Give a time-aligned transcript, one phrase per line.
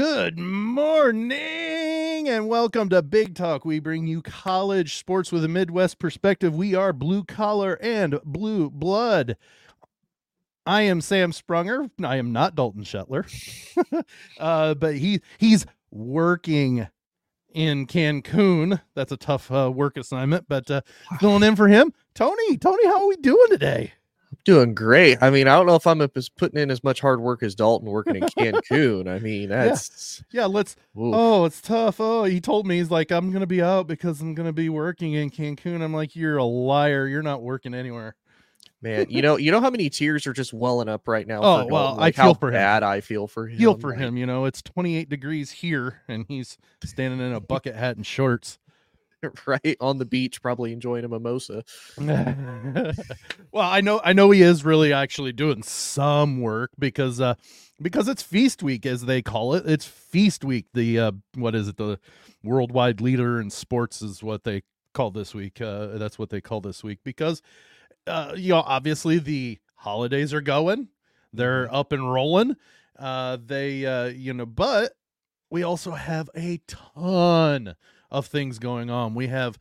[0.00, 1.30] Good morning
[2.26, 3.66] and welcome to Big Talk.
[3.66, 6.54] We bring you college sports with a Midwest perspective.
[6.54, 9.36] We are blue collar and blue blood.
[10.64, 11.90] I am Sam Sprunger.
[12.02, 13.26] I am not Dalton Shetler,
[14.40, 16.88] uh, but he he's working
[17.52, 18.80] in Cancun.
[18.94, 20.80] That's a tough uh, work assignment, but uh,
[21.18, 22.56] filling in for him, Tony.
[22.56, 23.92] Tony, how are we doing today?
[24.44, 25.18] Doing great.
[25.20, 27.54] I mean, I don't know if I'm as putting in as much hard work as
[27.54, 29.06] Dalton working in Cancun.
[29.08, 30.76] I mean, that's Yeah, let's.
[30.98, 31.14] oof.
[31.14, 31.96] Oh, it's tough.
[32.00, 35.12] Oh, he told me he's like, I'm gonna be out because I'm gonna be working
[35.12, 35.82] in Cancun.
[35.82, 37.06] I'm like, you're a liar.
[37.06, 38.16] You're not working anywhere.
[38.80, 39.06] man.
[39.10, 41.40] You know, you know how many tears are just welling up right now.
[41.42, 42.02] Oh, for well, Dalton?
[42.04, 42.82] I feel how for him.
[42.84, 43.58] I feel for him.
[43.58, 44.16] Feel for like, him.
[44.16, 48.58] You know, it's 28 degrees here, and he's standing in a bucket hat and shorts.
[49.46, 51.64] right on the beach, probably enjoying a mimosa.
[51.98, 52.94] well,
[53.56, 57.34] I know, I know he is really actually doing some work because, uh,
[57.80, 59.64] because it's feast week as they call it.
[59.66, 60.66] It's feast week.
[60.74, 61.76] The uh, what is it?
[61.76, 61.98] The
[62.42, 64.62] worldwide leader in sports is what they
[64.94, 65.60] call this week.
[65.60, 67.42] Uh, that's what they call this week because,
[68.06, 70.88] uh, you know, obviously the holidays are going.
[71.32, 72.56] They're up and rolling.
[72.98, 74.92] Uh, they, uh, you know, but
[75.50, 77.74] we also have a ton
[78.10, 79.14] of things going on.
[79.14, 79.58] We have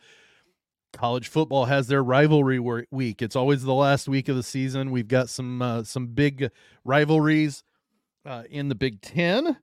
[0.94, 3.22] college football has their rivalry week.
[3.22, 4.92] It's always the last week of the season.
[4.92, 6.50] We've got some uh, some big
[6.84, 7.64] rivalries
[8.26, 9.58] uh, in the Big Ten.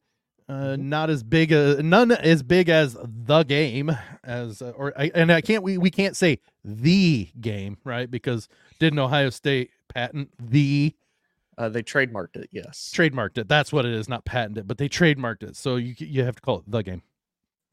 [0.48, 3.91] Uh, not as big a none as big as the game
[4.23, 8.48] as uh, or I, and I can't we we can't say the game right because
[8.79, 10.95] didn't Ohio State patent the
[11.59, 12.48] Uh, they trademarked it.
[12.53, 12.92] Yes.
[12.95, 16.23] trademarked it that's what it is not patented but they trademarked it so you you
[16.23, 17.03] have to call it the game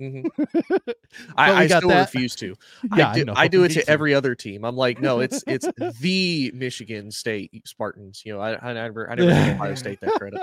[0.01, 0.25] Mhm.
[1.37, 2.01] I, I still that.
[2.01, 2.55] refuse to.
[2.95, 4.65] yeah I do, know, I do it to every other team.
[4.65, 5.67] I'm like, no, it's it's
[5.99, 8.23] the Michigan State Spartans.
[8.25, 10.41] You know, I, I never I never give Ohio State that credit.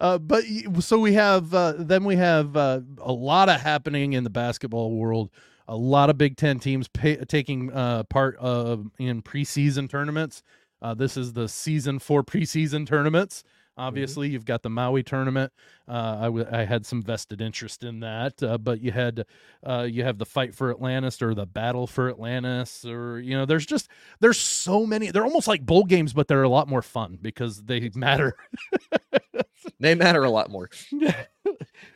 [0.00, 0.44] uh, but
[0.80, 4.92] so we have uh, then we have uh, a lot of happening in the basketball
[4.92, 5.30] world.
[5.66, 10.42] A lot of Big Ten teams pay, taking uh, part of in preseason tournaments.
[10.82, 13.44] Uh, this is the season for preseason tournaments.
[13.76, 15.52] Obviously, you've got the Maui tournament.
[15.88, 19.24] Uh, I, w- I had some vested interest in that, uh, but you had
[19.66, 23.46] uh, you have the fight for Atlantis or the battle for Atlantis, or you know,
[23.46, 23.88] there's just
[24.20, 25.10] there's so many.
[25.10, 28.36] They're almost like bowl games, but they're a lot more fun because they matter
[29.80, 30.68] They matter a lot more.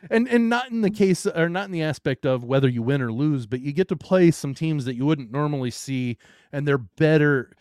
[0.09, 3.01] and and not in the case or not in the aspect of whether you win
[3.01, 6.17] or lose, but you get to play some teams that you wouldn't normally see,
[6.51, 7.51] and they're better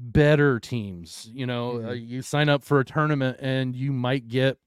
[0.00, 1.28] better teams.
[1.32, 4.58] You know, uh, you sign up for a tournament and you might get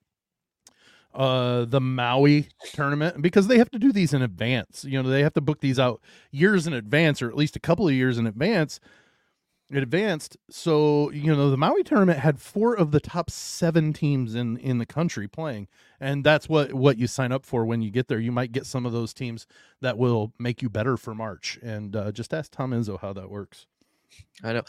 [1.13, 4.83] uh the Maui tournament because they have to do these in advance.
[4.83, 6.01] You know, they have to book these out
[6.31, 8.79] years in advance or at least a couple of years in advance.
[9.69, 14.35] In advanced, so you know the Maui tournament had four of the top seven teams
[14.35, 15.67] in in the country playing,
[15.99, 18.19] and that's what what you sign up for when you get there.
[18.19, 19.47] You might get some of those teams
[19.81, 23.31] that will make you better for March, and uh, just ask Tom Izzo how that
[23.31, 23.65] works.
[24.43, 24.63] I know.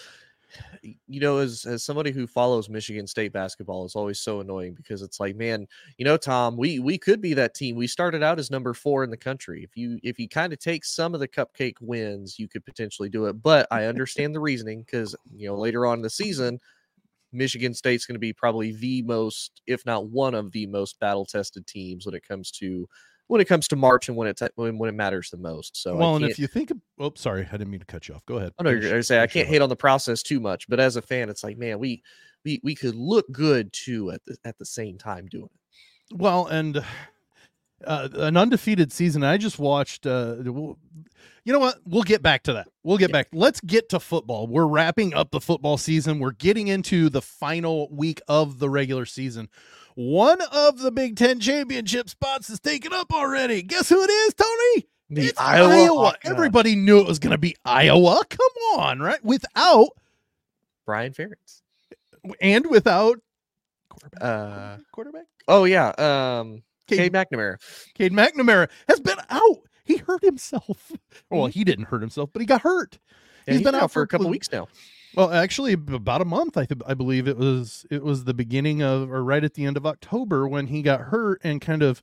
[0.83, 5.03] You know, as as somebody who follows Michigan State basketball, it's always so annoying because
[5.03, 5.67] it's like, man,
[5.99, 7.77] you know, Tom, we we could be that team.
[7.77, 9.63] We started out as number four in the country.
[9.65, 13.09] If you if you kind of take some of the cupcake wins, you could potentially
[13.09, 13.43] do it.
[13.43, 16.61] But I understand the reasoning because you know later on in the season,
[17.35, 21.27] Michigan State's going to be probably the most, if not one of the most battle
[21.27, 22.89] tested teams when it comes to
[23.29, 25.81] when it comes to March and when it when, when it matters the most.
[25.81, 28.25] So well, and if you think, oh, sorry, I didn't mean to cut you off.
[28.27, 28.53] Go ahead.
[28.59, 30.79] I know you're Finish- gonna say I can't hate on the process too much, but
[30.81, 32.03] as a fan, it's like, man, we
[32.45, 35.45] we we could look good too at the at the same time doing
[36.11, 36.17] it.
[36.17, 36.85] Well, and
[37.87, 39.23] uh, an undefeated season.
[39.25, 40.07] I just watched.
[40.07, 41.79] Uh, you know what?
[41.87, 42.69] We'll get back to that.
[42.83, 43.15] We'll get Yeah.
[43.15, 43.29] back.
[43.33, 44.47] Let's get to football.
[44.47, 46.19] We're wrapping up the football season.
[46.19, 49.49] We're getting into the final week of the regular season.
[49.95, 53.63] One of the Big Ten championship spots is taken up already.
[53.63, 54.89] Guess who it is, Tony?
[55.11, 56.13] The it's Iowa.
[56.13, 56.31] Hawkeyes.
[56.31, 58.23] Everybody knew it was going to be Iowa.
[58.29, 59.23] Come on, right?
[59.25, 59.91] Without
[60.85, 61.63] Brian Ferentz.
[62.41, 63.21] and without
[63.89, 64.23] quarterback.
[64.23, 65.27] Uh, quarterback.
[65.47, 67.57] oh yeah, um, Cade, Cade McNamara.
[67.95, 69.59] Cade McNamara has been out.
[69.85, 70.93] He hurt himself.
[71.31, 72.99] Well, he didn't hurt himself, but he got hurt.
[73.47, 74.67] Yeah, He's been out for a couple weeks now.
[75.17, 76.57] Well, actually, about a month.
[76.57, 79.65] I th- I believe it was it was the beginning of or right at the
[79.65, 82.03] end of October when he got hurt, and kind of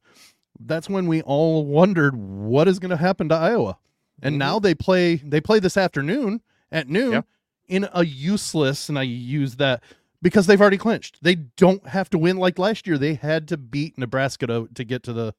[0.59, 3.77] that's when we all wondered what is going to happen to Iowa.
[4.21, 4.39] And Mhm.
[4.39, 6.41] now they play they play this afternoon
[6.71, 7.21] at noon Yeah.
[7.67, 9.83] in a useless, and I use that
[10.21, 11.23] because they've already clinched.
[11.23, 12.97] They don't have to win like last year.
[12.97, 15.33] They had to beat Nebraska to to get to the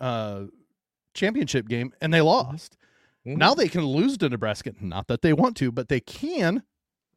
[0.00, 0.44] uh,
[1.14, 2.76] championship game, and they lost.
[3.26, 3.36] Mhm.
[3.36, 4.72] Now they can lose to Nebraska.
[4.80, 6.62] Not that they want to, but they can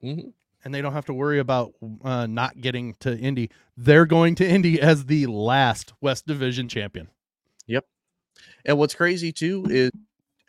[0.03, 0.33] Mhm.
[0.63, 3.49] and they don't have to worry about uh, not getting to Indy.
[3.77, 7.07] They're going to Indy as the last West Division champion.
[7.67, 7.85] Yep.
[8.65, 9.91] And what's crazy too is,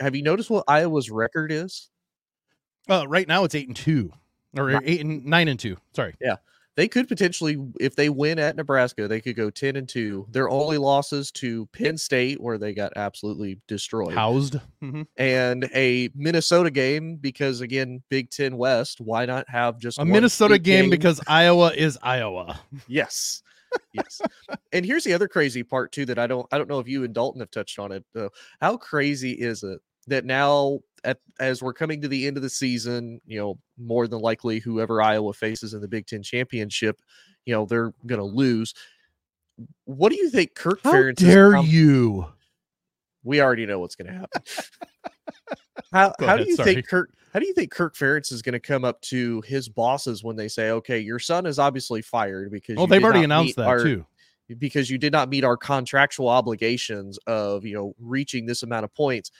[0.00, 1.90] have you noticed what Iowa's record is?
[2.88, 4.12] Uh, right now it's eight and two,
[4.56, 5.76] or eight and nine and two.
[5.94, 6.14] Sorry.
[6.76, 10.26] They could potentially, if they win at Nebraska, they could go ten and two.
[10.30, 14.56] Their only losses to Penn State, where they got absolutely destroyed, Housed.
[14.80, 19.00] hmm and a Minnesota game because again, Big Ten West.
[19.00, 22.60] Why not have just A one Minnesota big game because Iowa is Iowa.
[22.86, 23.42] Yes.
[23.92, 24.20] Yes.
[24.72, 27.04] and here's the other crazy part too that I don't I don't know if you
[27.04, 28.04] and Dalton have touched on it.
[28.14, 28.28] Uh,
[28.60, 32.50] how crazy is it that now at, as we're coming to the end of the
[32.50, 37.00] season, you know, more than likely whoever Iowa faces in the Big 10 championship,
[37.44, 38.74] you know, they're going to lose.
[39.84, 42.26] What do you think Kirk How Ferentz dare com- you?
[43.24, 44.42] We already know what's going to happen.
[45.92, 46.74] how Go how ahead, do you sorry.
[46.74, 49.68] think Kirk how do you think Kirk Ferentz is going to come up to his
[49.68, 53.24] bosses when they say, "Okay, your son is obviously fired because Well, you they've already
[53.24, 54.06] announced that our- too.
[54.58, 58.94] because you did not meet our contractual obligations of you know reaching this amount of
[58.94, 59.30] points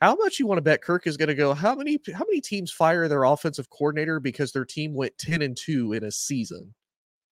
[0.00, 2.40] how much you want to bet kirk is going to go how many how many
[2.40, 6.74] teams fire their offensive coordinator because their team went 10 and 2 in a season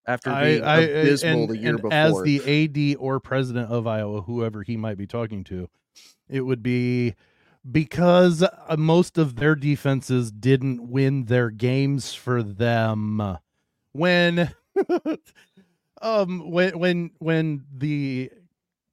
[0.05, 1.93] after being I, abysmal and, the year and before?
[1.93, 5.69] as the AD or president of Iowa, whoever he might be talking to,
[6.29, 7.15] it would be
[7.69, 13.37] because uh, most of their defenses didn't win their games for them
[13.93, 14.53] when
[16.01, 18.29] um when when when the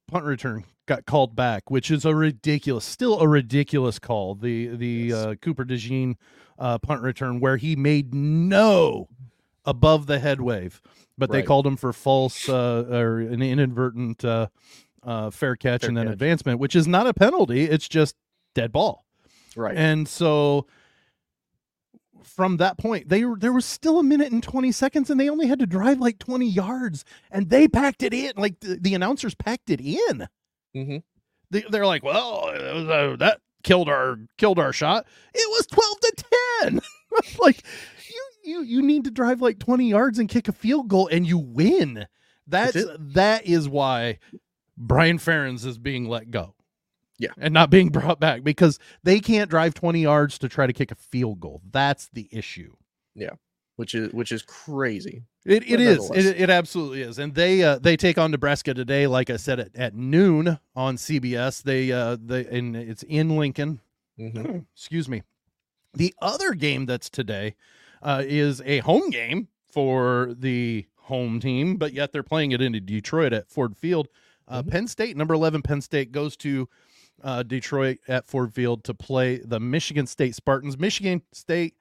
[0.06, 4.86] punt return got called back which is a ridiculous still a ridiculous call the the
[5.10, 5.14] Yes.
[5.24, 6.16] uh, Cooper DeJean
[6.58, 9.08] uh punt return where he made no
[9.64, 10.82] above the head wave
[11.16, 14.48] but they called him for false uh or an inadvertent uh
[15.04, 16.12] uh fair catch Fair and then catch.
[16.14, 18.16] advancement which is not a penalty it's just
[18.54, 19.04] dead ball
[19.54, 20.66] right and so
[22.22, 25.46] from that point, they there was still a minute and 20 seconds and they only
[25.46, 28.32] had to drive like 20 yards and they packed it in.
[28.36, 30.28] Like the, the announcers packed it in.
[30.74, 30.98] Hmm
[31.50, 35.06] They, they're like, well, uh, that killed our killed our shot.
[35.34, 36.24] It was 12 to
[36.62, 36.80] 10.
[37.40, 37.62] like
[38.08, 41.26] you you you need to drive like 20 yards and kick a field goal and
[41.26, 42.06] you win.
[42.46, 44.18] That's That's that is why
[44.76, 46.54] Brian Ferentz is being let go.
[47.18, 47.30] Yeah.
[47.38, 50.90] And not being brought back because they can't drive 20 yards to try to kick
[50.90, 51.60] a field goal.
[51.70, 52.74] That's the issue.
[53.14, 53.32] Yeah.
[53.76, 56.10] Which is which is crazy It, it is.
[56.10, 57.18] It, it absolutely is.
[57.18, 60.96] And they uh, they take on Nebraska today, like I said at, at noon on
[60.96, 61.62] CBS.
[61.62, 63.80] They uh they and it's in Lincoln.
[64.18, 64.66] Mhm.
[64.74, 65.22] Excuse me.
[65.94, 67.54] The other game that's today
[68.02, 72.72] uh, is a home game for the home team, but yet they're playing it in
[72.84, 74.08] Detroit at Ford Field.
[74.46, 74.70] Uh, Mhm.
[74.70, 76.68] Penn State, number eleven, Penn State goes to
[77.22, 80.78] uh, Detroit at Ford Field to play the Michigan State Spartans.
[80.78, 81.74] Michigan State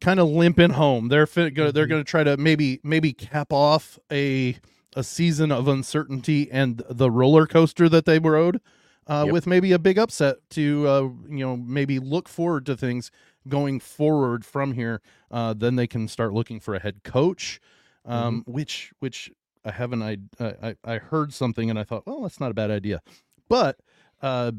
[0.00, 1.08] kind of limping home.
[1.08, 1.90] They're fit, go, they're Mhm.
[1.90, 4.56] going to try to maybe maybe cap off a
[4.96, 8.60] a season of uncertainty and the roller coaster that they rode
[9.06, 9.32] uh, Yep.
[9.32, 13.10] with maybe a big upset to uh, you know maybe look forward to things
[13.48, 15.00] going forward from here.
[15.30, 17.60] Uh, then they can start looking for a head coach,
[18.04, 19.30] um, which which
[19.64, 22.70] I haven't I, I I heard something and I thought, well, that's not a bad
[22.70, 23.00] idea,
[23.48, 23.78] but
[24.22, 24.52] uh,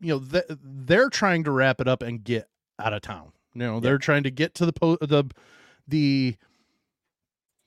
[0.00, 2.48] you know th- they're trying to wrap it up and get
[2.78, 3.32] out of town.
[3.54, 5.24] You know, they're trying to get to the po- the
[5.88, 6.36] the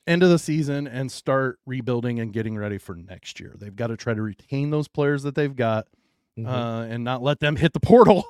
[0.08, 3.54] end of the season and start rebuilding and getting ready for next year.
[3.58, 5.88] They've got to try to retain those players that they've got
[6.38, 6.48] Mhm.
[6.48, 8.26] uh, and not let them hit the portal.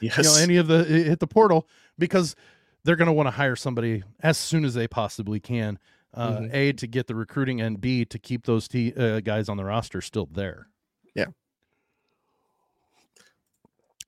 [0.00, 1.66] yes you know, any of the hit the portal
[1.98, 2.36] because
[2.84, 5.78] they're going to want to hire somebody as soon as they possibly can.
[6.14, 6.54] Uh, Mhm.
[6.54, 9.64] A to get the recruiting and B to keep those t- uh, guys on the
[9.64, 10.68] roster still there.
[11.14, 11.26] Yeah.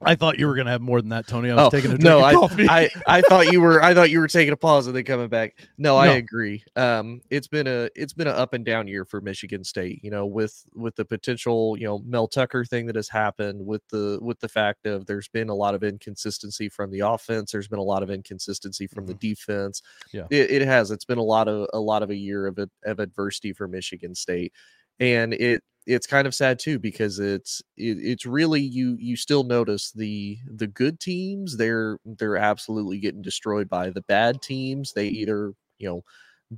[0.05, 1.51] I thought you were going to have more than that, Tony.
[1.51, 2.69] I was Oh, taking a drink no, I, coffee.
[2.69, 5.29] I, I thought you were I thought you were taking a pause and then coming
[5.29, 5.57] back.
[5.79, 6.65] No, I agree.
[6.77, 10.03] Um, it's been a it's been an up and down year for Michigan State.
[10.03, 13.83] You know, with with the potential you know Mel Tucker thing that has happened, with
[13.89, 17.53] the with the fact of there's been a lot of inconsistency from the offense.
[17.53, 19.83] There's been a lot of inconsistency from the defense.
[20.13, 20.27] Yeah.
[20.31, 20.91] it, it has.
[20.91, 24.15] It's been a lot of a lot of a year of of adversity for Michigan
[24.15, 24.53] State,
[25.01, 29.45] and it it's kind of sad too because it's it, it's really you you still
[29.45, 34.93] notice the the good teams they're they're absolutely getting destroyed by the bad teams.
[34.93, 36.05] They either you know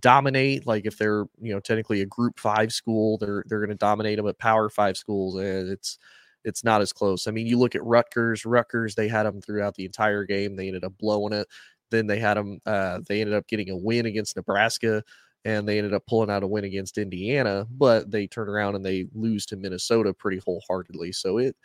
[0.00, 3.76] dominate like if they're you know technically a group 5 school they're they're going to
[3.76, 5.98] dominate them at power 5 schools and it's
[6.44, 7.26] it's not as close.
[7.26, 10.66] I mean you look at Rutgers Rutgers they had them throughout the entire game they
[10.68, 11.48] ended up blowing it.
[11.90, 15.02] Then they had them uh they ended up getting a win against Nebraska
[15.44, 18.84] and they ended up pulling out a win against Indiana, but they turn around and
[18.84, 21.12] they lose to Minnesota pretty wholeheartedly.
[21.12, 21.56] So it,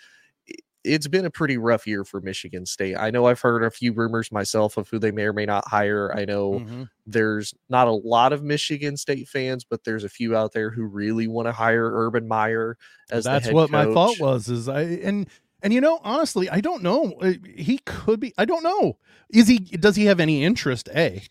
[0.48, 2.96] it it's been a pretty rough year for Michigan State.
[2.98, 5.68] I know I've heard a few rumors myself of who they may or may not
[5.68, 6.14] hire.
[6.16, 6.90] I know Mhm.
[7.06, 10.84] there's not a lot of Michigan State fans, but there's a few out there who
[10.86, 12.78] really want to hire Urban Meyer
[13.12, 14.48] as the That's what my thought was.
[14.50, 15.28] Is I and
[15.62, 17.12] and you know honestly, I don't know.
[17.22, 18.34] Uh, He could be.
[18.38, 18.98] I don't know.
[19.30, 19.60] Is he?
[19.60, 20.88] Does he have any interest?
[20.96, 21.22] A.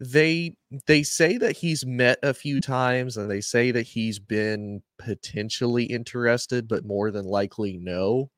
[0.00, 0.54] they
[0.86, 5.84] they say that he's met a few times and they say that he's been potentially
[5.84, 8.30] interested but more than likely no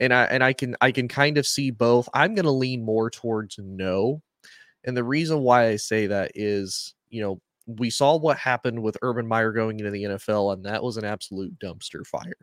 [0.00, 2.08] and i and i can i can kind of see both.
[2.12, 4.22] I'm going to lean more towards no
[4.84, 8.98] and the reason why i say that is you know we saw what happened with
[9.00, 12.36] urban meyer going into the nfl and that was an absolute dumpster fire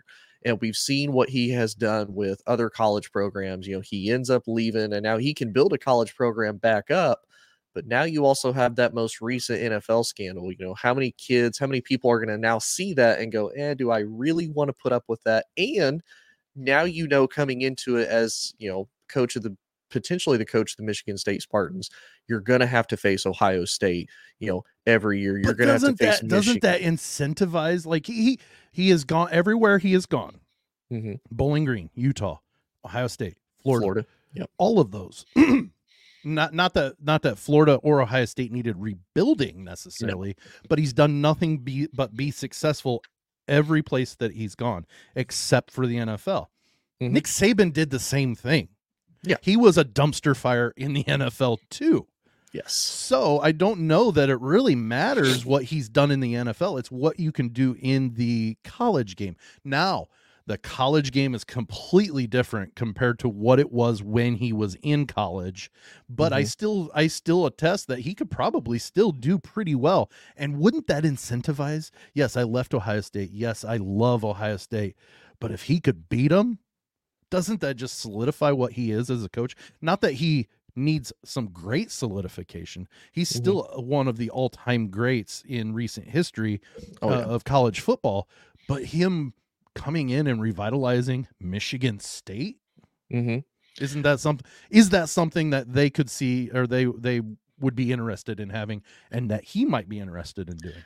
[0.44, 4.32] and we've seen what he has done with other college programs you know he ends
[4.32, 7.26] up leaving and now he can build a college program back up
[7.76, 10.52] but now you also have that most recent NFL scandal.
[10.52, 13.32] You know, how many kids, how many people are going to now see that and
[13.32, 15.46] go, eh, do I really want to put up with that?
[15.58, 16.02] And
[16.56, 19.56] now you know coming into it as, you know, coach of the
[19.92, 21.90] potentially the coach of the Michigan State Spartans,
[22.28, 25.38] you're going to have to face Ohio State, you know, every year.
[25.38, 27.86] You're going to have to doesn't face that doesn't that incentivize?
[27.86, 28.40] Like he
[28.72, 30.40] he has gone everywhere he has gone.
[30.92, 31.20] Mhm.
[31.30, 32.38] Bowling Green, Utah,
[32.86, 34.48] Ohio State, Florida, Florida.
[34.58, 35.26] all of those.
[36.26, 40.36] not not that not that Florida or Ohio State needed rebuilding necessarily,
[40.68, 43.04] but he's done nothing be, but be successful
[43.48, 46.48] every place that he's gone except for the NFL.
[47.02, 47.12] Mhm.
[47.12, 48.70] Nick Saban did the same thing.
[49.24, 49.38] Yeah.
[49.42, 52.08] He was a dumpster fire in the NFL too.
[52.54, 52.74] Yes.
[52.74, 56.78] So I don't know that it really matters what he's done in the NFL.
[56.78, 59.36] It's what you can do in the college game.
[59.66, 60.08] Now,
[60.48, 65.08] the college game is completely different compared to what it was when he was in
[65.08, 65.72] college.
[66.10, 66.46] But I Mhm.
[66.46, 70.12] still I still attest that he could probably still do pretty well.
[70.38, 71.90] And wouldn't that incentivize?
[72.14, 73.32] Yes, I left Ohio State.
[73.32, 74.96] Yes, I love Ohio State.
[75.40, 76.60] But if he could beat them,
[77.32, 79.56] doesn't that just solidify what he is as a coach?
[79.82, 82.88] Not that he needs some great solidification.
[83.12, 83.36] He's Mhm.
[83.36, 86.62] still one of the all-time greats in recent history
[87.02, 87.28] Oh, uh, yeah.
[87.28, 88.28] of college football,
[88.68, 89.34] but him
[89.76, 92.58] coming in and revitalizing Michigan State,
[93.12, 93.44] Mhm.
[93.80, 97.22] isn't that something is that something that they could see or they they
[97.60, 100.84] would be interested in having and that he might be interested in doing?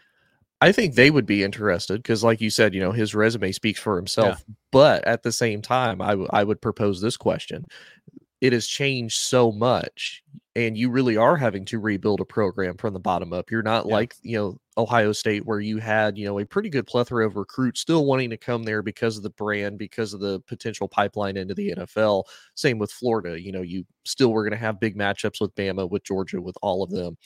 [0.61, 3.79] I think they would be interested because, like you said, you know, his resume speaks
[3.79, 4.43] for himself.
[4.71, 7.65] But at the same time, I, w- I would propose this question.
[8.41, 10.23] It has changed so much,
[10.55, 13.51] and you really are having to rebuild a program from the bottom up.
[13.51, 13.95] You're not Yeah.
[13.95, 17.35] like, you know, Ohio State, where you had, you know, a pretty good plethora of
[17.35, 21.35] recruits still wanting to come there because of the brand, because of the potential pipeline
[21.35, 22.25] into the NFL.
[22.55, 23.41] Same with Florida.
[23.41, 26.57] You know, you still were going to have big matchups with Bama, with Georgia, with
[26.61, 27.17] all of them.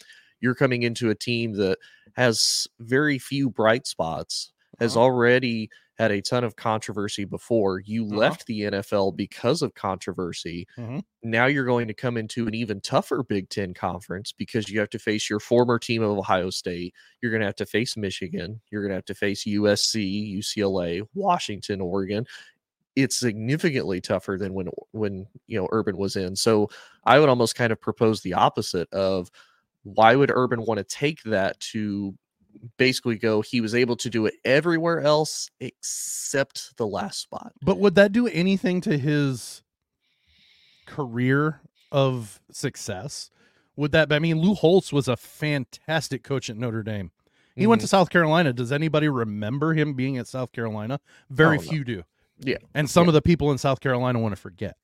[0.42, 1.80] You're coming into a team that
[2.16, 5.06] has very few bright spots, has Uh-huh.
[5.06, 7.80] already had a ton of controversy before.
[7.80, 8.16] You Uh-huh.
[8.18, 10.68] left the NFL because of controversy.
[10.78, 11.04] Mhm.
[11.22, 14.90] Now you're going to come into an even tougher Big Ten conference because you have
[14.90, 16.96] to face your former team of Ohio State.
[17.22, 18.60] You're going to have to face Michigan.
[18.72, 20.04] You're going to have to face USC,
[20.38, 22.26] UCLA, Washington, Oregon.
[22.96, 26.36] It's significantly tougher than when when you know Urban was in.
[26.36, 26.70] So
[27.04, 29.30] I would almost kind of propose the opposite of
[29.84, 32.16] why would Urban want to take that to
[32.78, 37.54] basically go he was able to do it everywhere else except the last spot.
[37.62, 39.64] But would that do anything to his
[40.86, 43.30] career of success?
[43.76, 47.12] Would that I mean Lou Holtz was a fantastic coach at Notre Dame.
[47.56, 47.92] He went to mm-hmm.
[47.92, 48.52] South Carolina.
[48.52, 51.00] Does anybody remember him being at South Carolina?
[51.30, 51.68] Very Oh, no.
[51.68, 52.04] few do.
[52.40, 52.58] Yeah.
[52.74, 53.10] And some Yeah.
[53.10, 54.76] of the people in South Carolina want to forget.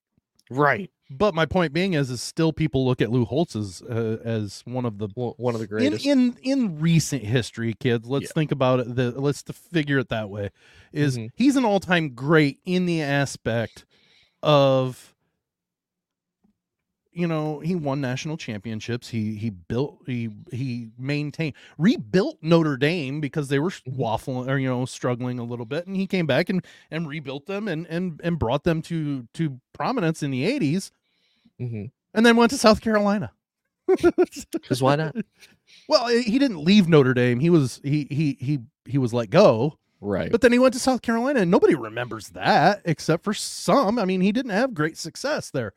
[0.50, 4.18] Right But my point being is, is still people look at Lou Holtz as uh,
[4.24, 6.06] as one of the One one of the in greatest.
[6.06, 8.08] in in recent history, kids.
[8.08, 8.34] Let's Yeah.
[8.34, 8.96] think about it.
[8.96, 10.50] The, let's to figure it that way.
[10.94, 11.30] Is Mhm.
[11.36, 13.86] he's an all time great in the aspect
[14.44, 15.09] of
[17.12, 19.10] you know he won national championships.
[19.10, 23.98] He he built he he maintained rebuilt Notre Dame because they were Mhm.
[23.98, 27.46] waffling or you know struggling a little bit, and he came back and and rebuilt
[27.48, 30.92] them and and and brought them to to prominence in the eighties,
[31.60, 31.92] Mhm.
[32.14, 33.32] and then went to South Carolina.
[34.52, 35.16] Because why not?
[35.88, 37.40] Well, he didn't leave Notre Dame.
[37.40, 40.32] He was he he he he was let go, Right.
[40.32, 43.98] but then he went to South Carolina, and nobody remembers that except for some.
[43.98, 45.74] I mean, he didn't have great success there.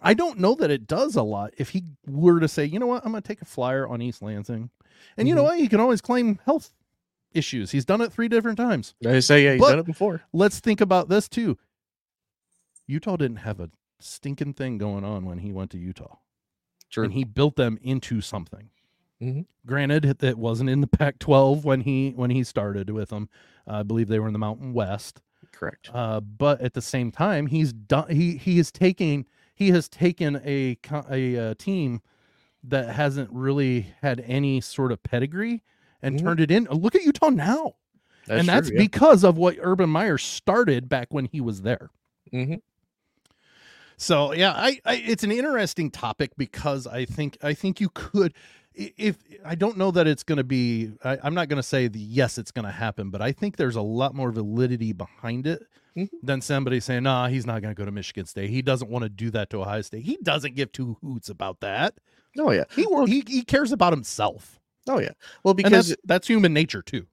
[0.00, 1.54] I don't know that it does a lot.
[1.58, 4.02] If he were to say, you know what, I'm going to take a flyer on
[4.02, 4.70] East Lansing,
[5.16, 5.46] and you know Mhm.
[5.46, 6.72] what, he can always claim health
[7.32, 7.70] issues.
[7.70, 8.94] He's done it three different times.
[9.04, 10.22] I say yeah, he's But- done it before.
[10.32, 11.58] Let's think about this too.
[12.86, 16.16] Utah didn't have a stinking thing going on when he went to Utah.
[16.88, 17.02] True.
[17.04, 18.70] and he built them into something.
[19.20, 19.46] Mhm.
[19.66, 23.28] Granted, it- it wasn't in the Pac-12 when he when he started with them.
[23.66, 25.20] I believe they were in the Mountain West.
[25.50, 25.90] Correct.
[25.92, 28.08] Uh, but at the same time, he's done.
[28.10, 32.00] He he is taking he has taken a co- a, uh team
[32.62, 35.62] that hasn't really had any sort of pedigree
[36.02, 36.22] and Mhm.
[36.22, 36.64] turned it in.
[36.64, 37.74] Look at Utah now,
[38.28, 38.82] and that's true, yeah.
[38.84, 41.90] because of what Urban Meyer started back when he was there.
[42.32, 42.60] Mhm.
[43.96, 48.34] So yeah, I, I it's an interesting topic because I think I think you could
[48.76, 51.88] if I don't know that it's going to be I, I'm not going to say
[51.88, 55.46] the yes it's going to happen, but I think there's a lot more validity behind
[55.46, 55.62] it
[55.96, 56.10] Mhm.
[56.22, 58.50] than somebody saying nah he's not going to go to Michigan State.
[58.50, 60.02] He doesn't want to do that to Ohio State.
[60.04, 61.94] He doesn't give two hoots about that.
[62.38, 62.64] Oh yeah.
[62.74, 65.12] He he, he cares about himself, Oh yeah.
[65.42, 67.06] Well, because that's that's human nature too.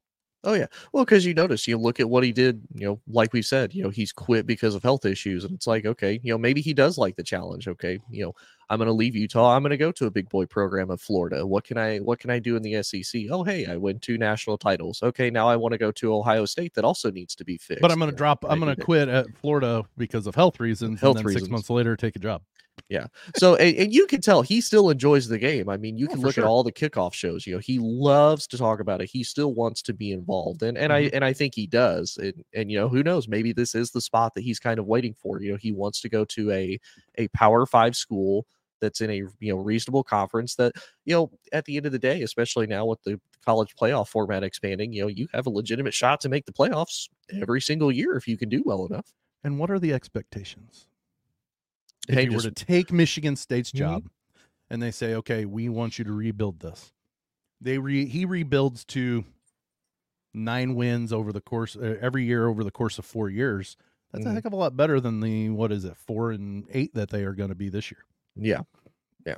[0.45, 0.65] Oh yeah.
[0.91, 2.61] Well, because you notice, you look at what he did.
[2.73, 5.67] You know, like we said, you know, he's quit because of health issues, and it's
[5.67, 7.67] like, okay, you know, maybe he does like the challenge.
[7.67, 8.33] Okay, you know,
[8.69, 9.55] I'm going to leave Utah.
[9.55, 11.45] I'm going to go to a big boy program of Florida.
[11.47, 13.23] What can I What can I do in the SEC?
[13.31, 15.01] Oh, hey, I win two national titles.
[15.01, 16.73] Okay, now I want to go to Ohio State.
[16.73, 17.81] That also needs to be fixed.
[17.81, 18.45] But I'm going to You know, drop.
[18.47, 20.99] I'm gonna quit at Florida because of health reasons.
[20.99, 21.43] Health and then reasons.
[21.43, 22.41] Six months later, take a job.
[23.35, 25.67] So, and, and you can tell he still enjoys the game.
[25.69, 26.43] I mean, you Oh, can look sure.
[26.43, 27.47] at all the kickoff shows.
[27.47, 29.09] You know, he loves to talk about it.
[29.09, 31.15] He still wants to be involved, and and I Mm-hmm.
[31.15, 32.17] and I think he does.
[32.17, 33.27] And and you know, who knows?
[33.27, 35.41] Maybe this is the spot that he's kind of waiting for.
[35.41, 36.79] You know, he wants to go to a
[37.17, 38.45] a Power Five school
[38.81, 40.55] that's in a you know reasonable conference.
[40.55, 40.73] That
[41.05, 44.43] you know, at the end of the day, especially now with the college playoff format
[44.43, 47.07] expanding, you know, you have a legitimate shot to make the playoffs
[47.41, 49.11] every single year if you can do well enough.
[49.43, 50.87] And what are the expectations?
[52.07, 53.77] If Hey, you just- were to take Michigan State's Mhm.
[53.77, 54.09] job
[54.69, 56.91] and they say, okay, we want you to rebuild this.
[57.61, 59.23] They re he rebuilds to
[60.33, 63.77] nine wins over the course uh, every year over the course of four years.
[64.11, 64.33] That's a Mhm.
[64.33, 67.23] heck of a lot better than the what is it four and eight that they
[67.23, 68.03] are going to be this year.
[68.35, 68.61] Yeah,
[69.25, 69.37] yeah.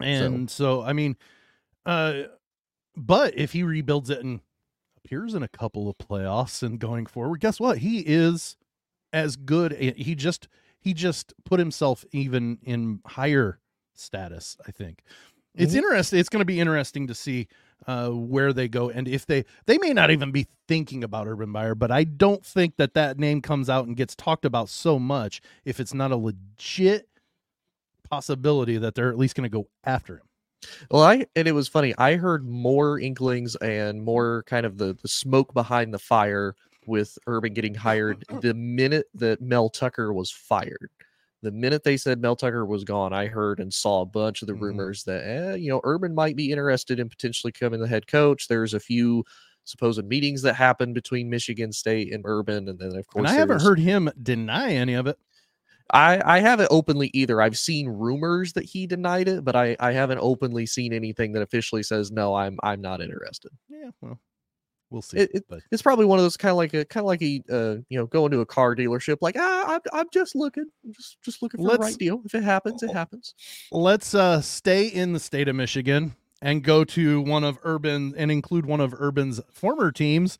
[0.00, 1.16] And so, I mean,
[1.84, 2.24] uh,
[2.96, 4.40] but if he rebuilds it and
[4.96, 7.78] appears in a couple of playoffs and going forward, guess what?
[7.78, 8.56] He is
[9.12, 9.72] as good.
[9.72, 10.48] He just
[10.84, 13.58] he just put himself even in higher
[13.94, 14.56] status.
[14.68, 15.02] I think
[15.54, 15.78] it's Mhm.
[15.78, 16.18] interesting.
[16.20, 17.48] It's going to be interesting to see
[17.86, 21.50] uh, where they go and if they they may not even be thinking about Urban
[21.50, 24.98] Meyer, but I don't think that that name comes out and gets talked about so
[24.98, 27.08] much if it's not a legit
[28.08, 30.22] possibility that they're at least going to go after him.
[30.90, 31.94] Well, I and it was funny.
[31.98, 36.54] I heard more inklings and more kind of the the smoke behind the fire
[36.86, 40.90] with Urban getting hired the minute that Mel Tucker was fired.
[41.42, 44.48] The minute they said Mel Tucker was gone, I heard and saw a bunch of
[44.48, 44.60] the Mhm.
[44.62, 48.48] rumors that eh, you know Urban might be interested in potentially coming the head coach.
[48.48, 49.24] There's a few
[49.64, 53.32] supposed meetings that happened between Michigan State and Urban, and then of course And I
[53.34, 55.18] haven't heard him deny any of it.
[55.92, 57.42] I I haven't openly either.
[57.42, 61.42] I've seen rumors that he denied it, but I I haven't openly seen anything that
[61.42, 62.34] officially says no.
[62.34, 63.52] I'm I'm not interested.
[63.68, 64.18] Yeah, well,
[64.94, 65.18] we'll see.
[65.18, 67.20] It- it- but It's probably one of those kind of like a kind of like
[67.22, 70.64] a uh, you know going to a car dealership like ah I'm, I'm just looking
[70.84, 72.22] I'm just just looking for the Let's- right deal.
[72.24, 73.34] If it happens, it happens.
[73.70, 78.30] let's uh, stay in the state of Michigan and go to one of Urban and
[78.30, 80.38] include one of Urban's former teams.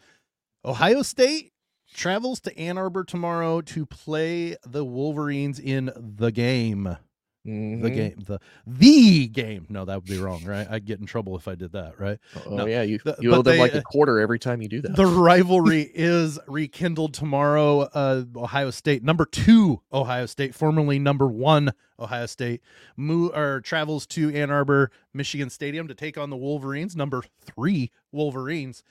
[0.65, 1.53] Ohio State
[1.93, 6.97] travels to Ann Arbor tomorrow to play the Wolverines in the game.
[7.45, 7.95] The Mhm.
[7.95, 9.67] game, the the game.
[9.69, 10.67] No, that would be wrong, right?
[10.71, 12.19] I'd get in trouble if I did that, right?
[12.47, 14.63] Oh No, yeah, you the- you owe them they, like uh, a quarter every time
[14.63, 14.97] you do that.
[14.97, 17.81] The rivalry is rekindled tomorrow.
[17.81, 22.63] Uh, Ohio State, number two, Ohio State, formerly number one, Ohio State,
[22.97, 27.91] mo- or travels to Ann Arbor, Michigan Stadium to take on the Wolverines, number three
[28.11, 28.83] Wolverines.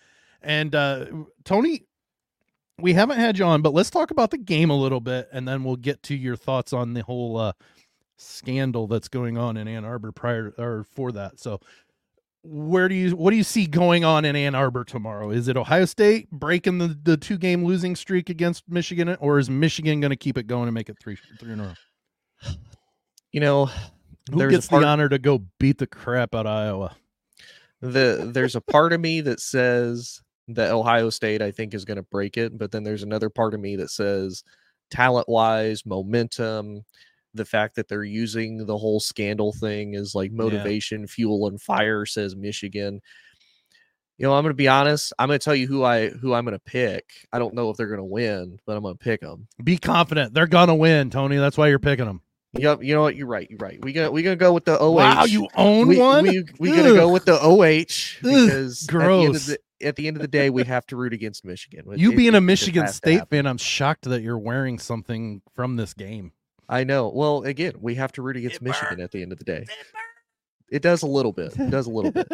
[0.43, 1.05] And uh,
[1.43, 1.85] Tony,
[2.79, 5.47] we haven't had you on, but let's talk about the game a little bit, and
[5.47, 7.53] then we'll get to your thoughts on the whole uh,
[8.17, 11.39] scandal that's going on in Ann Arbor prior or for that.
[11.39, 11.59] So,
[12.43, 15.29] where do you what do you see going on in Ann Arbor tomorrow?
[15.31, 19.49] Is it Ohio State breaking the, the two game losing streak against Michigan, or is
[19.49, 22.53] Michigan going to keep it going and make it three three in a row?
[23.31, 23.69] you know,
[24.31, 26.95] Who gets part- the honor to go beat the crap out of Iowa?
[27.81, 31.97] the there's a part of me that says that Ohio State I think is going
[31.97, 34.43] to break it, but then there's another part of me that says
[34.89, 36.83] talent wise, momentum,
[37.33, 42.05] the fact that they're using the whole scandal thing is like motivation, fuel, and fire.
[42.05, 43.01] Says Michigan.
[44.17, 45.11] You know, I'm going to be honest.
[45.17, 47.27] I'm going to tell you who I who I'm going to pick.
[47.33, 49.47] I don't know if they're going to win, but I'm going to pick them.
[49.63, 50.33] Be confident.
[50.33, 51.37] They're gonna win, Tony.
[51.37, 52.21] That's why you're picking them.
[52.53, 52.83] Yep.
[52.83, 53.15] You know what?
[53.15, 53.49] You're right.
[53.49, 53.83] You're right.
[53.83, 54.91] We gonna we gonna go with the OH.
[54.91, 56.23] Wow, you own we, one.
[56.23, 59.35] We we gonna go with the OH because at the, end gross.
[59.35, 61.85] of the, at the end of the day, we have to root against Michigan.
[61.95, 65.77] You it- being it a Michigan State fan, I'm shocked that you're wearing something from
[65.77, 66.31] this game.
[66.69, 67.09] I know.
[67.09, 69.65] Well, again, we have to root against Michigan at the end of the day.
[70.69, 71.53] It does a little bit.
[71.59, 72.27] It does a little bit.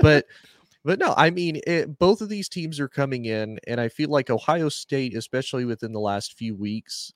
[0.00, 0.26] But
[0.84, 4.08] but no, I mean, it, both of these teams are coming in, and I feel
[4.08, 7.12] like Ohio State, especially within the last few weeks,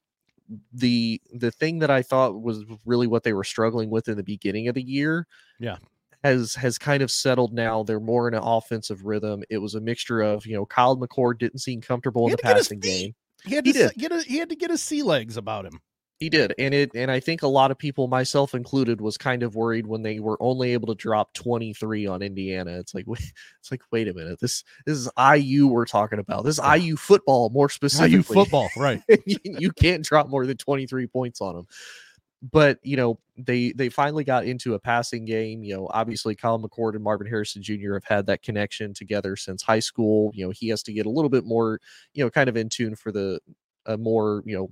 [0.72, 4.22] the the thing that I thought was really what they were struggling with in the
[4.22, 5.26] beginning of the year,
[5.58, 5.78] Yeah.
[6.24, 7.82] has has kind of settled now.
[7.82, 9.42] They're more in an offensive rhythm.
[9.50, 12.42] It was a mixture of you know Kyle McCord didn't seem comfortable in the to
[12.42, 13.14] get his passing game.
[13.44, 15.80] He had He to get a, he had to get his sea legs about him.
[16.18, 19.42] He did, and it and I think a lot of people, myself included, was kind
[19.42, 22.78] of worried when they were only able to drop 23 on Indiana.
[22.78, 23.20] It's like, wait,
[23.60, 26.44] it's like, wait a minute, this this is IU we're talking about.
[26.44, 26.74] This Yeah.
[26.76, 28.16] IU football, more specifically.
[28.16, 29.02] IU football, right?
[29.26, 31.66] you, you can't drop more than 23 points on them.
[32.52, 35.62] But you know, they they finally got into a passing game.
[35.64, 37.94] You know, obviously Colin McCord and Marvin Harrison Jr.
[37.94, 40.30] have had that connection together since high school.
[40.34, 41.80] You know, he has to get a little bit more,
[42.14, 43.40] you know, kind of in tune for the
[43.86, 44.70] a more, you know,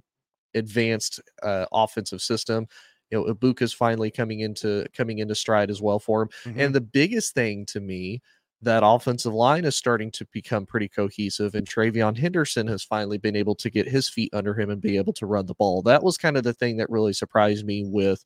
[0.55, 2.67] advanced uh, offensive system.
[3.11, 6.29] You know, Egbuka's finally coming into coming into stride as well for him.
[6.45, 6.55] Mhm.
[6.57, 8.23] And the biggest thing to me,
[8.63, 13.37] that offensive line is starting to become pretty cohesive, and TreVeyon Henderson has finally been
[13.37, 15.83] able to get his feet under him and be able to run the ball.
[15.83, 18.25] That was kind of the thing that really surprised me with,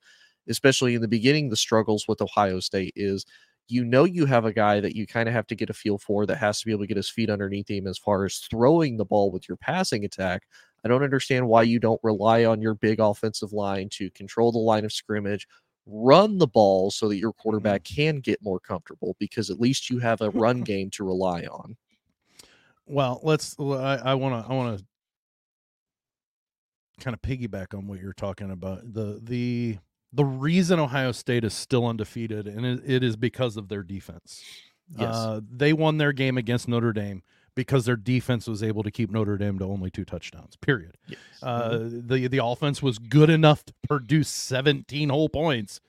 [0.48, 3.24] especially in the beginning, the struggles with Ohio State is
[3.70, 5.98] you know you have a guy that you kind of have to get a feel
[5.98, 8.38] for that has to be able to get his feet underneath him as far as
[8.38, 10.44] throwing the ball with your passing attack.
[10.84, 14.58] I don't understand why you don't rely on your big offensive line to control the
[14.58, 15.46] line of scrimmage,
[15.86, 19.98] run the ball so that your quarterback can get more comfortable because at least you
[19.98, 21.76] have a run game to rely on.
[22.86, 23.54] Well, let's.
[23.58, 24.50] I want to.
[24.50, 24.84] I want to
[27.00, 28.92] kind of piggyback on what you're talking about.
[28.92, 29.78] The the
[30.12, 34.42] the reason Ohio State is still undefeated, and it, it is because of their defense.
[34.96, 35.14] Yes.
[35.14, 37.22] Uh, they won their game against Notre Dame
[37.58, 40.54] because their defense was able to keep Notre Dame to only two touchdowns.
[40.56, 40.96] Period.
[41.08, 41.18] Yes.
[41.42, 45.80] Uh, the the offense was good enough to produce 17 whole points,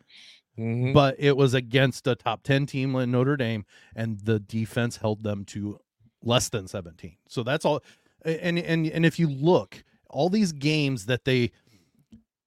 [0.57, 0.93] Mhm.
[0.95, 5.21] but it was against a top 10 team in Notre Dame, and the defense held
[5.21, 5.79] them to
[6.23, 7.17] less than 17.
[7.27, 7.81] So that's all.
[8.25, 11.51] And and and if you look, all these games that they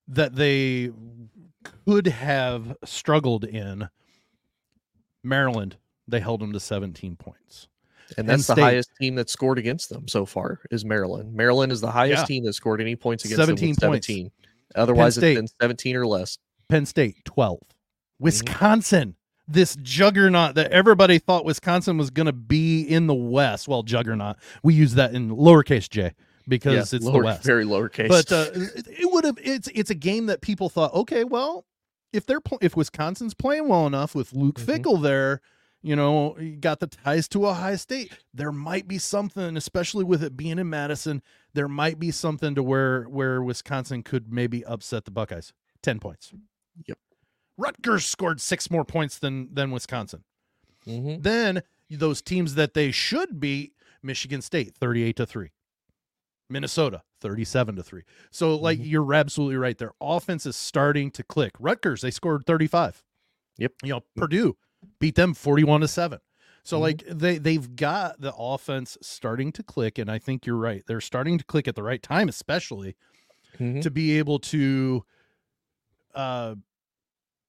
[0.09, 0.91] that they
[1.63, 3.89] could have struggled in,
[5.23, 5.77] Maryland,
[6.09, 7.69] they held them to 17 points.
[8.19, 11.35] And that's the highest team that scored against them so far is Maryland.
[11.35, 12.27] Maryland is the highest Yeah.
[12.27, 14.07] team that scored any points against them 17 with points.
[14.07, 14.31] 17.
[14.75, 16.39] Otherwise, it's been 17 or less.
[16.69, 17.59] Penn State 12.
[17.61, 18.25] Mm-hmm.
[18.25, 19.17] Wisconsin,
[19.49, 23.69] this juggernaut that everybody thought Wisconsin was going to be in the West.
[23.69, 24.37] Well, juggernaut.
[24.63, 26.13] We use that in lowercase j
[26.49, 27.45] because Yeah, it's lower- the West.
[27.45, 28.09] very lowercase.
[28.09, 31.67] But uh, it, would have it's it's a game that people thought, okay, well,
[32.13, 34.65] if they're pl- if Wisconsin's playing well enough with Luke Mhm.
[34.83, 35.41] Fickell there,
[35.83, 38.13] you know, you got the ties to Ohio State.
[38.33, 41.23] There might be something, especially with it being in Madison,
[41.55, 45.53] there might be something to where where Wisconsin could maybe upset the Buckeyes.
[45.83, 46.33] 10 points.
[46.87, 46.99] Yep.
[47.59, 50.25] Rutgers scored 6 more points than than Wisconsin.
[50.87, 51.23] Mhm.
[51.23, 55.51] Then those teams that they should beat, Michigan State 38 to 3.
[56.49, 58.03] Minnesota 37 to 3.
[58.31, 58.89] So like Mhm.
[58.91, 59.77] you're absolutely right.
[59.79, 61.53] Their offense is starting to click.
[61.59, 63.03] Rutgers, they scored 35.
[63.59, 63.73] Yep.
[63.85, 64.57] You know, Purdue
[64.99, 66.19] beat them 41 to 7.
[66.65, 66.81] So Mhm.
[66.81, 70.83] like they they've got the offense starting to click and I think you're right.
[70.87, 72.95] They're starting to click at the right time especially
[73.59, 73.83] Mhm.
[73.83, 75.05] to be able to
[76.15, 76.55] uh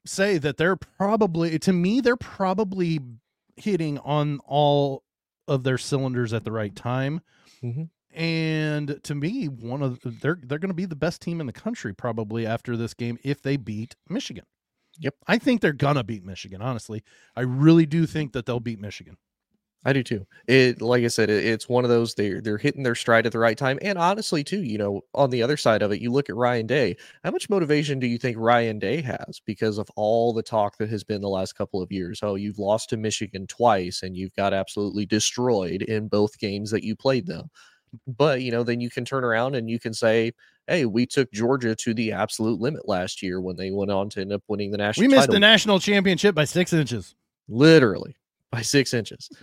[0.06, 3.00] say that they're probably to me they're probably
[3.56, 5.04] hitting on all
[5.48, 7.22] of their cylinders at the right time
[7.62, 7.90] Mhm.
[8.12, 11.46] and to me one of the- they're they're going to be the best team in
[11.48, 14.46] the country probably after this game if they beat Michigan.
[15.00, 15.16] Yep.
[15.28, 17.04] I think they're going to beat Michigan honestly.
[17.36, 19.18] I really do think that they'll beat Michigan.
[19.86, 20.28] I do too.
[20.48, 23.32] It, like I said, it, it's one of those they're they're hitting their stride at
[23.34, 23.80] the right time.
[23.82, 26.68] And honestly, too, you know, on the other side of it, you look at Ryan
[26.68, 26.98] Day.
[27.24, 30.90] How much motivation do you think Ryan Day has because of all the talk that
[30.90, 32.20] has been the last couple of years?
[32.24, 36.84] Oh, you've lost to Michigan twice, and you've got absolutely destroyed in both games that
[36.84, 37.50] you played them.
[38.08, 40.34] But you know, then you can turn around and you can say,
[40.68, 44.22] "Hey, we took Georgia to the absolute limit last year when they went on to
[44.22, 47.16] end up winning the national." We missed title the national championship by 6 inches.
[47.48, 48.16] literally
[48.52, 49.30] by six inches.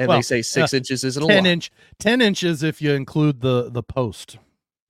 [0.00, 2.92] And Well, they say six inches isn't a 10 lot, inch 10 inches if you
[2.92, 4.38] include the the post.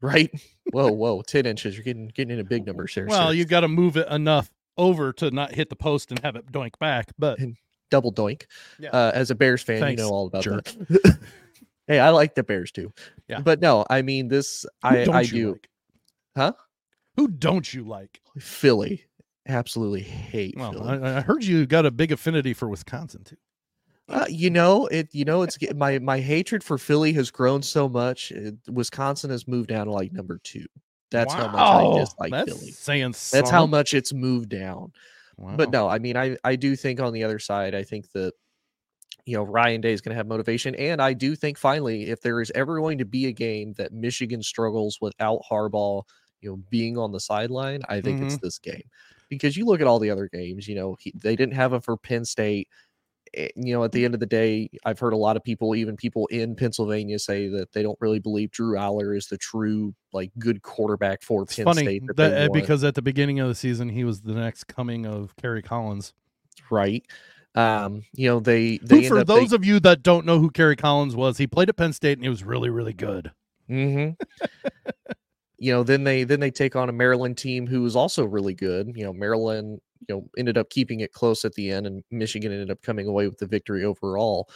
[0.02, 0.30] right?
[0.72, 1.74] Whoa, whoa, ten inches.
[1.74, 3.06] You're getting getting into big numbers here.
[3.06, 3.32] Well, sir.
[3.32, 6.52] you got to move it enough over to not hit the post and have it
[6.52, 7.10] doink back.
[7.18, 7.38] But
[7.90, 8.42] double doink.
[8.78, 8.90] Yeah.
[8.90, 10.64] Uh, as a Bears fan, Thanks, you know all about jerk.
[10.64, 11.18] that.
[11.88, 12.92] hey, I like the Bears too.
[13.28, 13.40] Yeah.
[13.40, 14.64] But no, I mean this.
[14.82, 15.68] who I don't I you do like?
[16.36, 16.52] Huh?
[17.16, 18.20] Who don't you like?
[18.38, 19.04] Philly.
[19.48, 20.88] Absolutely hate Well, Philly.
[20.88, 23.36] I, I heard you got a big affinity for Wisconsin too.
[24.08, 25.08] Uh, you know it.
[25.12, 28.32] You know it's my my hatred for Philly has grown so much.
[28.32, 30.64] uh, Wisconsin has moved down to like number two.
[31.10, 32.72] That's how much I Wow, dislike that's Philly.
[32.72, 34.92] Saying That's how much it's moved down.
[35.36, 35.56] Wow.
[35.56, 38.32] But no, I mean, I I do think on the other side, I think that
[39.28, 42.20] you know Ryan Day is going to have motivation, and I do think finally, if
[42.22, 46.02] there is ever going to be a game that Michigan struggles without Harbaugh,
[46.40, 48.40] you know, being on the sideline, I think it's Mhm.
[48.42, 48.82] this game
[49.28, 50.68] because you look at all the other games.
[50.68, 52.68] You know, he, they didn't have him for Penn State.
[53.34, 55.74] eh, You know, at the end of the day, I've heard a lot of people,
[55.74, 59.94] even people in Pennsylvania, say that they don't really believe Drew Allar is the true
[60.12, 62.02] like good quarterback for It's Penn funny State.
[62.08, 62.52] That that, want.
[62.52, 66.14] because at the beginning of the season he was the next coming of Kerry Collins.
[66.70, 67.04] right,
[67.58, 70.24] um, you know, they they Who, end for up they- those of you that don't
[70.26, 72.92] know who Kerry Collins was, he played at Penn State and he was really, really
[72.92, 73.32] good.
[73.68, 74.10] hmm
[75.58, 78.54] you know, then they then they take on a Maryland team who is also really
[78.54, 78.92] good.
[78.94, 82.52] You know, Maryland, you know, ended up keeping it close at the end, and Michigan
[82.52, 84.48] ended up coming away with the victory overall.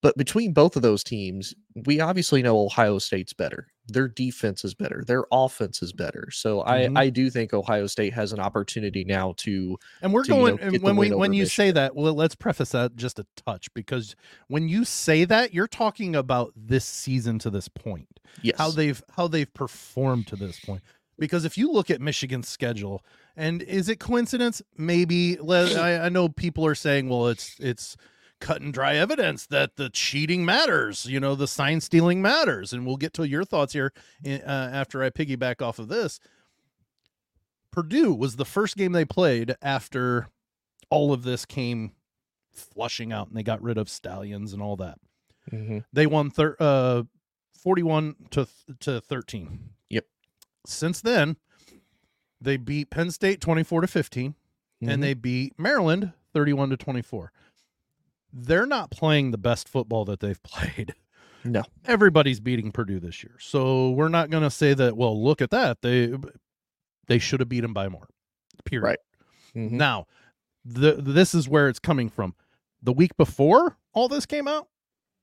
[0.00, 1.54] But between both of those teams,
[1.86, 3.66] we obviously know Ohio State's better.
[3.88, 5.02] Their defense is better.
[5.04, 6.28] Their offense is better.
[6.30, 6.96] So Mhm.
[6.96, 10.36] I I do think Ohio State has an opportunity now to And we're to, you
[10.36, 13.26] know, going and when we when you say that, well, let's preface that just a
[13.34, 14.14] touch because
[14.46, 18.20] when you say that, you're talking about this season to this point.
[18.42, 20.82] yes how they've how they've performed to this point.
[21.18, 23.04] Because if you look at Michigan's schedule,
[23.36, 24.62] and is it coincidence?
[24.76, 27.96] Maybe I, I know people are saying, well, it's it's
[28.40, 31.06] cut and dry evidence that the cheating matters.
[31.06, 33.92] You know, the sign stealing matters, and we'll get to your thoughts here
[34.24, 36.20] uh, after I piggyback off of this.
[37.70, 40.28] Purdue was the first game they played after
[40.90, 41.92] all of this came
[42.50, 44.98] flushing out, and they got rid of Stalions and all that
[45.52, 45.84] Mhm.
[45.92, 47.04] they won thir- uh
[47.52, 48.46] 41 to
[48.80, 50.06] to 13 Yep.
[50.66, 51.36] since then
[52.40, 54.34] they beat penn state 24 to 15
[54.82, 54.90] Mhm.
[54.92, 57.32] and they beat maryland 31 to 24
[58.46, 60.94] they're not playing the best football that they've played
[61.44, 61.62] No.
[61.86, 65.50] everybody's beating purdue this year so we're not going to say that well look at
[65.50, 66.14] that they
[67.06, 68.08] they should have beat them by more
[68.64, 68.98] period Right.
[69.56, 69.72] Mhm.
[69.72, 70.06] now
[70.64, 72.34] the this is where it's coming from
[72.82, 74.68] the week before all this came out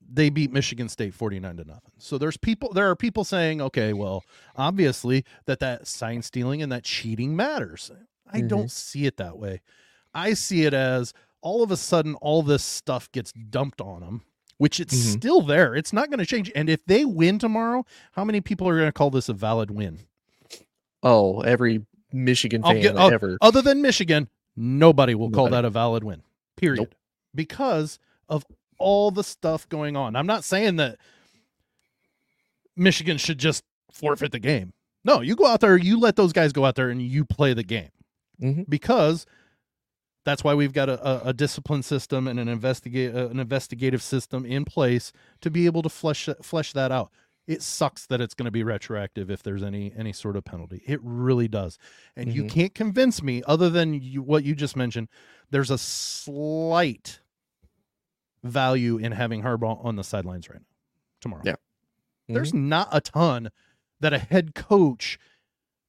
[0.08, 1.92] they beat Michigan State 49 to nothing.
[1.98, 4.22] So there's people there are people saying, okay, well,
[4.54, 7.90] obviously that that sign stealing and that cheating matters.
[8.32, 8.48] I Mhm.
[8.48, 9.62] don't see it that way.
[10.14, 14.22] I see it as all of a sudden all this stuff gets dumped on them,
[14.58, 15.12] which it's Mhm.
[15.18, 15.74] still there.
[15.74, 16.50] It's not going to change.
[16.54, 19.70] And if they win tomorrow, how many people are going to call this a valid
[19.70, 20.00] win?
[21.02, 23.38] Oh, every Michigan fan get- I'll- ever.
[23.40, 26.22] Other than Michigan, nobody will call that a valid win.
[26.56, 26.80] Period.
[26.80, 26.94] Nope.
[27.34, 28.44] Because of
[28.78, 30.16] all the stuff going on.
[30.16, 30.98] I'm not saying that
[32.76, 34.72] Michigan should just forfeit the game.
[35.04, 37.54] No, you go out there, you let those guys go out there and you play
[37.54, 37.90] the game.
[38.40, 38.68] Mhm.
[38.68, 39.24] Because
[40.26, 44.02] that's why we've got a, a, a discipline system and an investigate uh, an investigative
[44.02, 47.10] system in place to be able to flesh flesh that out.
[47.46, 50.82] It sucks that it's going to be retroactive if there's any any sort of penalty.
[50.84, 51.78] It really does,
[52.16, 52.50] and you Mhm.
[52.50, 55.08] can't convince me other than you, what you just mentioned.
[55.50, 57.20] There's a slight
[58.42, 60.66] value in having Harbaugh on the sidelines right now
[61.20, 61.42] tomorrow.
[61.44, 61.54] Yeah.
[62.28, 63.50] There's not a ton
[64.00, 65.18] that a head coach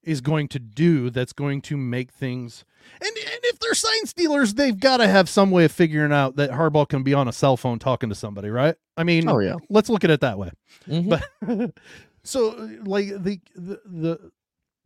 [0.02, 2.64] is going to do that's going to make things
[3.00, 6.36] and, and if they're sign stealers, they've got to have some way of figuring out
[6.36, 8.76] that Harbaugh can be on a cell phone talking to somebody, right?
[8.96, 9.56] I mean, Oh yeah.
[9.68, 10.50] let's look at it that way.
[10.86, 11.08] Mhm.
[11.10, 11.74] But
[12.24, 12.50] so
[12.84, 14.30] like the, the the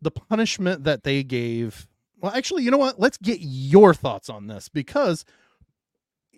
[0.00, 1.86] the punishment that they gave
[2.20, 5.24] well actually you know what let's get your thoughts on this because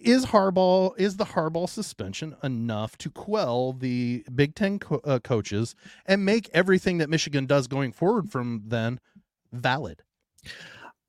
[0.04, 5.74] is Harbaugh is the Harbaugh suspension enough to quell the Big 10 co- uh, coaches
[6.06, 9.00] and make everything that Michigan does going forward from then
[9.52, 10.02] valid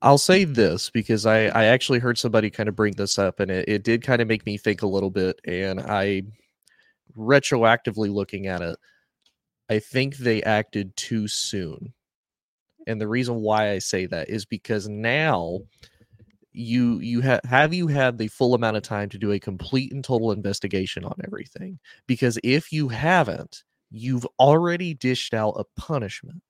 [0.02, 3.50] I'll say this because I, I actually heard somebody kind of bring this up and
[3.50, 5.40] it, it did kind of make me think a little bit.
[5.44, 6.22] And I,
[7.16, 8.78] retroactively looking at it,
[9.70, 11.92] I think they acted too soon.
[12.86, 15.60] And the reason why I say that is because now
[16.56, 19.92] you you have have you had the full amount of time to do a complete
[19.92, 26.40] and total investigation on everything because if you haven't you've already dished out a punishment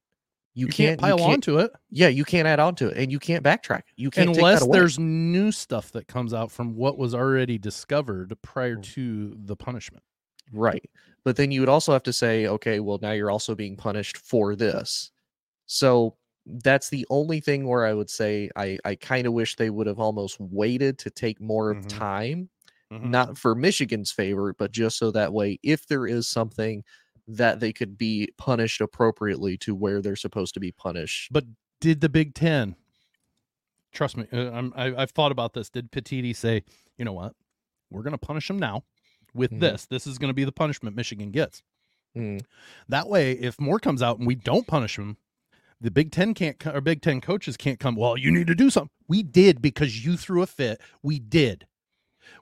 [0.54, 2.96] you, you, can't, pile you can't, onto it yeah, you can't add on to it,
[2.96, 3.82] and you can't backtrack.
[3.96, 8.76] You can't unless there's new stuff that comes out from what was already discovered prior
[8.76, 8.82] Mm.
[8.94, 10.04] to the punishment
[10.52, 10.88] right.
[11.24, 14.16] But then you would also have to say, okay, well now you're also being punished
[14.16, 15.10] for this.
[15.66, 16.16] So
[16.46, 19.86] that's the only thing where I would say I I kind of wish they would
[19.86, 21.88] have almost waited to take more of Mhm.
[21.88, 22.50] time,
[22.92, 23.10] Mhm.
[23.10, 26.84] not for Michigan's favor, but just so that way if there is something
[27.28, 31.32] that they could be punished appropriately to where they're supposed to be punished.
[31.32, 31.44] But
[31.80, 32.76] did the Big Ten?
[33.92, 35.70] Trust me, uh, I'm, I, I've thought about this.
[35.70, 36.62] Did Petitti say,
[36.98, 37.34] you know what,
[37.90, 38.84] we're going to punish them now
[39.34, 39.60] with Mhm.
[39.60, 39.86] this?
[39.86, 41.62] This is going to be the punishment Michigan gets.
[42.16, 42.42] Mm,
[42.88, 45.16] That way, if more comes out and we don't punish them,
[45.80, 47.96] the Big Ten can't, or Big Ten coaches can't come.
[47.96, 48.90] Well, you need to do something.
[49.08, 50.80] We did because you threw a fit.
[51.02, 51.66] We did.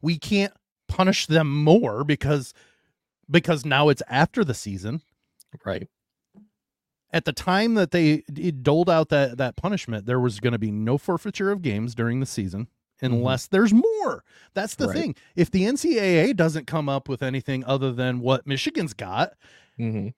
[0.00, 0.52] We can't
[0.88, 2.54] punish them more because
[3.30, 5.02] because now it's after the season.
[5.64, 5.88] Right.
[7.12, 8.22] At the time that they
[8.62, 12.20] doled out that that punishment, there was going to be no forfeiture of games during
[12.20, 12.68] the season
[13.00, 14.24] unless there's more.
[14.54, 14.90] That's the Mm-hmm.
[14.94, 15.00] Right.
[15.00, 15.16] thing.
[15.36, 19.34] If the NCAA doesn't come up with anything other than what Michigan's got,
[19.76, 20.08] hmm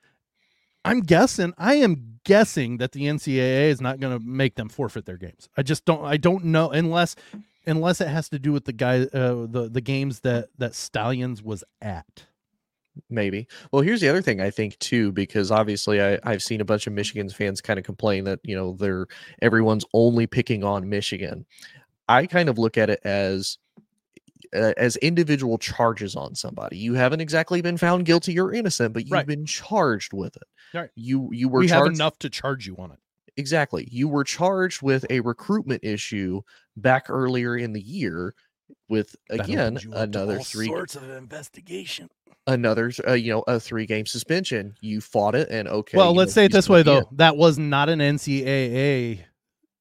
[0.87, 1.53] I'm guessing.
[1.59, 5.49] I am guessing that the NCAA is not going to make them forfeit their games.
[5.57, 6.05] I just don't.
[6.05, 7.17] I don't know unless
[7.67, 11.43] unless it has to do with the guy uh, the the games that that Stalions
[11.43, 12.27] was at.
[13.11, 13.47] Maybe.
[13.73, 16.87] Well, here's the other thing I think too, because obviously I, I've seen a bunch
[16.87, 19.07] of Michigan's fans kind of complain that you know they're
[19.43, 21.45] everyone's only picking on Michigan.
[22.09, 23.59] I kind of look at it as
[24.55, 26.77] uh, as individual charges on somebody.
[26.79, 29.27] You haven't exactly been found guilty or innocent, but you've Right.
[29.27, 30.43] been charged with it.
[30.75, 30.91] Right.
[30.95, 32.99] You you were we have charged enough to charge you on it.
[33.37, 33.89] exactly.
[33.91, 36.43] You were charged with a recruitment issue
[36.77, 38.35] back earlier in the year
[38.89, 42.09] with again opens you up to another three sorts of investigation.
[42.49, 46.31] another uh, you know a three game suspension you fought it and okay well, let's
[46.31, 47.09] know, say it this way be though.
[47.13, 49.21] That was not an NCAA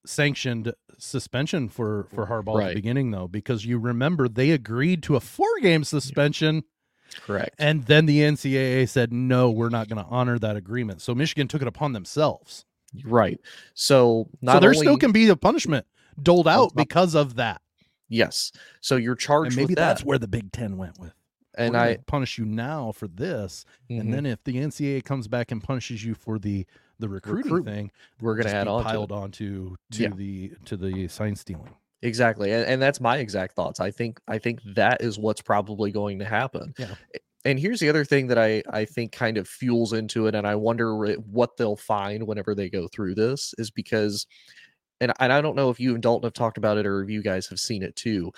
[0.06, 5.16] sanctioned suspension for for Harbaugh at the beginning though because you remember they agreed to
[5.16, 6.64] a four game suspension.
[7.22, 7.56] Correct.
[7.60, 11.02] And then the NCAA said no we're not going to honor that agreement.
[11.02, 12.66] So Michigan took it upon themselves.
[13.04, 13.40] Right.
[13.74, 15.86] So not so there only, still can be a punishment
[16.22, 17.62] doled out top- because of that.
[18.10, 18.52] Yes.
[18.82, 19.88] So you're charged and maybe that.
[19.88, 21.14] that's where the Big 10 went with.
[21.58, 23.66] And i punish you now for this.
[23.90, 26.66] Mhm, and then if the NCAA comes back and punishes you for the
[27.00, 29.16] the recruiting Recruit- thing we're gonna just add on to piled it.
[29.16, 30.10] onto to Yeah.
[30.16, 31.74] the to the sign stealing.
[32.02, 35.92] exactly and, and that's my exact thoughts i think i think that is what's probably
[35.92, 36.96] going to happen Yeah.
[37.48, 40.48] And here's the other thing that i i think kind of fuels into it and
[40.48, 44.26] i wonder what they'll find whenever they go through this is because
[45.02, 47.10] and, and i don't know if you and dalton have talked about it or if
[47.10, 48.32] you guys have seen it too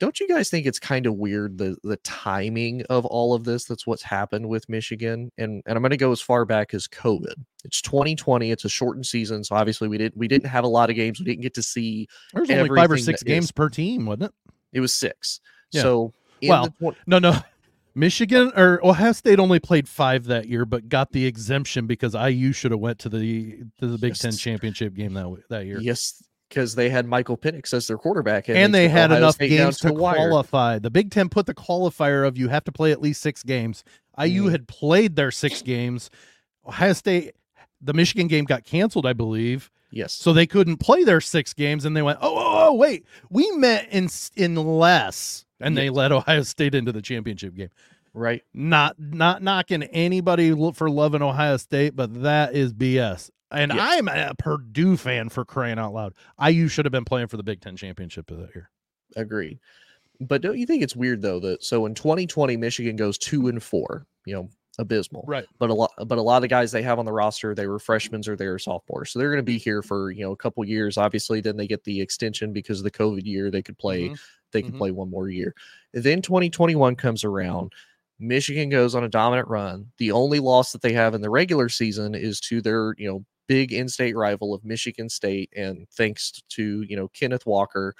[0.00, 3.64] don't you guys think it's kind of weird the the timing of all of this
[3.64, 6.86] that's what's happened with michigan and and i'm going to go as far back as
[6.88, 10.68] covid it's 2020 it's a shortened season so obviously we didn't we didn't have a
[10.68, 13.52] lot of games we didn't get to see There's only five or six games is-
[13.52, 14.32] per team, wasn't it?
[14.72, 15.40] it was six
[15.72, 15.82] Yeah.
[15.82, 17.36] so Well, twen- No, no.
[17.94, 22.52] Michigan or Ohio State only played five that year, but got the exemption because IU
[22.52, 25.78] should have went to the to the Big Ten championship game that that year.
[25.80, 26.20] yes
[26.54, 29.48] because they had michael Penix as their quarterback and they took had Ohio enough State
[29.48, 30.78] games to qualify.
[30.78, 33.82] The Big Ten put the qualifier of you have to play at least six games.
[34.16, 34.50] IU Mhm.
[34.52, 36.10] had played their six games.
[36.66, 37.34] Ohio State,
[37.80, 41.84] the Michigan game got canceled, I believe, yes so they couldn't play their six games.
[41.84, 46.12] And they went, oh, oh, oh wait, we met in in less, and they let
[46.12, 47.70] Ohio State into the championship game.
[48.14, 53.30] right Not not knocking anybody for loving Ohio State, but that is BS.
[53.54, 53.80] And Yes.
[53.98, 56.14] I'm a Purdue fan for crying out loud.
[56.44, 58.70] IU should have been playing for the Big Ten championship of that year.
[59.16, 59.58] Agreed.
[60.20, 63.62] But don't you think it's weird though that so in 2020 Michigan goes two and
[63.62, 65.24] four, you know, abysmal.
[65.26, 65.44] Right.
[65.58, 67.78] But a lot, but a lot of guys they have on the roster, they were
[67.78, 70.36] freshmen or they were sophomores, so they're going to be here for you know a
[70.36, 70.96] couple years.
[70.98, 73.50] Obviously, then they get the extension because of the COVID year.
[73.50, 74.18] They could play, Mhm.
[74.52, 74.78] they could Mhm.
[74.78, 75.54] play one more year.
[75.92, 77.72] Then 2021 comes around.
[78.20, 79.90] Michigan goes on a dominant run.
[79.98, 83.24] The only loss that they have in the regular season is to their you know
[83.46, 87.94] big in-state rival of Michigan State, and thanks to you know Kenneth Walker,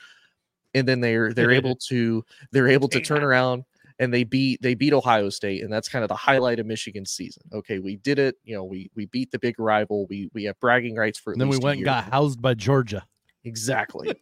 [0.74, 3.64] and then they're they're able to they're able to turn around
[3.98, 7.12] and they beat they beat Ohio State, and that's kind of the highlight of Michigan's
[7.12, 7.42] season.
[7.52, 8.36] Okay, we did it.
[8.44, 10.06] You know, we we beat the big rival.
[10.06, 11.34] We we have bragging rights for.
[11.36, 13.04] Then we went and got housed by Georgia.
[13.44, 14.14] exactly.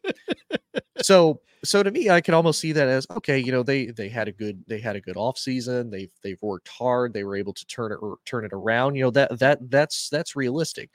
[1.03, 3.39] so so to me, I could almost see that as okay.
[3.39, 5.91] You know, they they had a good they had a good off season.
[5.91, 7.15] They've they've worked hard.
[7.15, 8.97] They were able to turn it or turn it around.
[8.97, 10.91] You know that that that's that's realistic.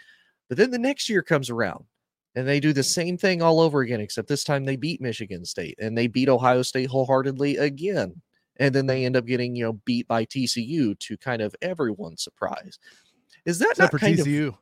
[0.49, 1.85] But then the next year comes around.
[2.35, 5.43] And they do the same thing all over again, except this time they beat Michigan
[5.43, 8.21] State and they beat Ohio State wholeheartedly again
[8.59, 12.23] and then they end up getting you know beat by TCU to kind of everyone's
[12.23, 12.79] surprise.
[13.45, 14.49] Is that Except not kind TCU.
[14.49, 14.55] of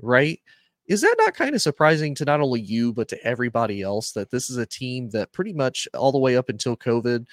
[0.00, 0.40] right?
[0.86, 4.30] Is that not kind of surprising to not only you but to everybody else that
[4.30, 7.26] this is a team that pretty much all the way up until COVID,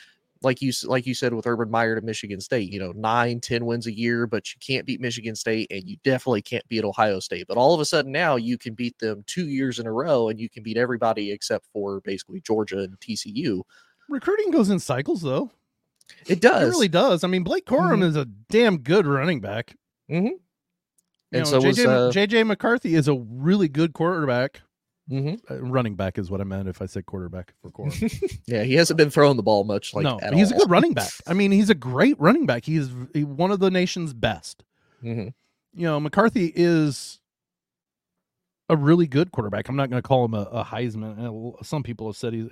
[0.43, 3.65] like you like you said with Urban Meyer to Michigan State, you know, nine, ten
[3.65, 7.19] wins a year, but you can't beat Michigan State and you definitely can't beat Ohio
[7.19, 7.45] State.
[7.47, 10.29] But all of a sudden now you can beat them two years in a row
[10.29, 13.61] and you can beat everybody except for basically Georgia and TCU.
[14.09, 15.51] Recruiting goes in cycles, though.
[16.27, 16.63] It does.
[16.67, 17.23] It really does.
[17.23, 18.03] I mean, Blake Corum Mhm.
[18.03, 19.75] is a damn good running back.
[20.09, 20.23] Mhm.
[20.25, 20.39] You
[21.31, 24.61] And know, so was, uh, JJ McCarthy is a really good quarterback.
[25.09, 25.39] Mhm.
[25.49, 28.39] Uh, running back is what I meant if I said quarterback for Corum.
[28.45, 29.93] Yeah, he hasn't been throwing the ball much.
[29.93, 31.09] Like no, he's a good running back.
[31.27, 32.65] I mean, he's a great running back.
[32.65, 34.63] He's he- one of the nation's best.
[35.03, 35.33] Mhm.
[35.73, 37.19] You know, McCarthy is
[38.69, 39.67] a really good quarterback.
[39.67, 41.65] I'm not going to call him a, a Heisman.
[41.65, 42.49] Some people have said he's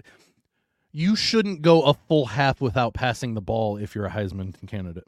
[0.91, 5.05] you shouldn't go a full half without passing the ball if you're a Heisman candidate.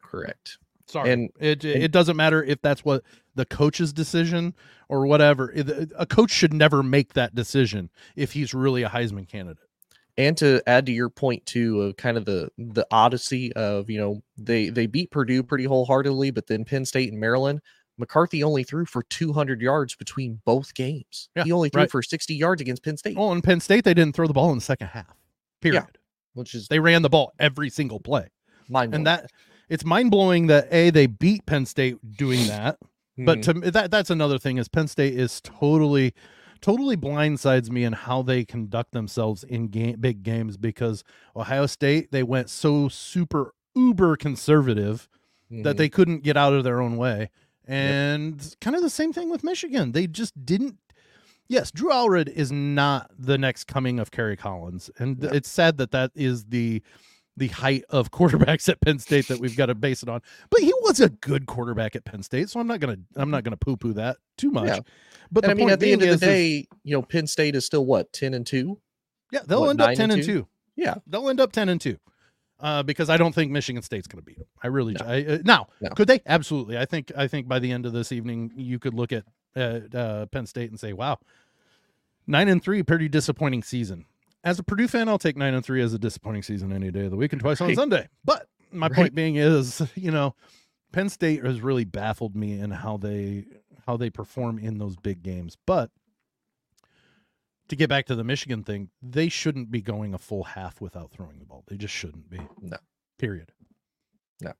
[0.00, 0.58] Correct.
[0.86, 3.02] Sorry, And- it and- it doesn't matter if that's what
[3.34, 4.54] the coach's decision
[4.88, 5.52] or whatever.
[5.96, 9.64] A coach should never make that decision if he's really a Heisman candidate.
[10.16, 13.98] and to add to your point too of kind of the the odyssey of you
[13.98, 17.60] know they they beat Purdue pretty wholeheartedly, but then Penn State and Maryland,
[17.98, 21.28] McCarthy only threw for 200 yards between both games.
[21.36, 21.90] Yeah, he only threw right.
[21.90, 24.50] for 60 yards against Penn State, Oh, in Penn State, they didn't throw the ball
[24.50, 25.14] in the second half.
[25.60, 25.84] Period.
[26.34, 28.28] which is They ran the ball every single play,
[28.68, 29.30] mind and that
[29.68, 32.78] it's mind blowing that a they beat Penn State doing that.
[33.14, 33.24] Mm-hmm.
[33.26, 36.14] But to me, that that's another thing is Penn State is totally
[36.60, 41.04] totally blindsides me in how they conduct themselves in game, big games because
[41.36, 45.08] Ohio State they went so super uber conservative
[45.52, 45.62] Mm-hmm.
[45.64, 47.28] that they couldn't get out of their own way.
[47.68, 49.92] And kind of the same thing with Michigan.
[49.92, 50.78] They just didn't
[51.48, 54.90] Yes, Drew Allar is not the next coming of Kerry Collins.
[54.98, 55.28] And No.
[55.28, 56.82] it's sad that that is the
[57.36, 60.20] the height of quarterbacks at Penn State that we've got to base it on.
[60.50, 63.44] But he was a good quarterback at Penn State, so I'm not gonna I'm not
[63.44, 64.68] gonna poo poo that too much.
[64.68, 64.80] Yeah.
[65.32, 67.26] But the I mean, at the end of the is- is- day, you know, Penn
[67.26, 68.78] State is still what 10 and two.
[69.32, 70.40] yeah, they'll what, end up ten and two?
[70.40, 70.48] two.
[70.76, 70.94] Yeah.
[71.06, 71.98] they'll end up ten and two.
[72.60, 74.46] Uh, because I don't think Michigan State's going to beat them.
[74.62, 74.94] I really.
[74.94, 75.04] No.
[75.04, 75.90] I, uh, now, No.
[75.90, 76.20] could they?
[76.24, 76.78] Absolutely.
[76.78, 77.10] I think.
[77.16, 79.24] I think by the end of this evening, you could look at
[79.56, 81.18] uh, uh, Penn State and say, "Wow,
[82.26, 84.06] nine and three, pretty disappointing season."
[84.44, 87.06] As a Purdue fan, I'll take nine and three as a disappointing season any day
[87.06, 88.08] of the week and twice on Sunday.
[88.24, 88.94] But my Right.
[88.96, 90.34] point being is, you know,
[90.92, 93.46] Penn State has really baffled me in how they
[93.86, 95.56] how they perform in those big games.
[95.66, 95.90] But
[97.68, 101.10] to get back to the Michigan thing, they shouldn't be going a full half without
[101.10, 101.64] throwing the ball.
[101.66, 102.40] They just shouldn't be.
[102.60, 102.76] No.
[103.18, 103.50] Period.
[104.42, 104.52] No.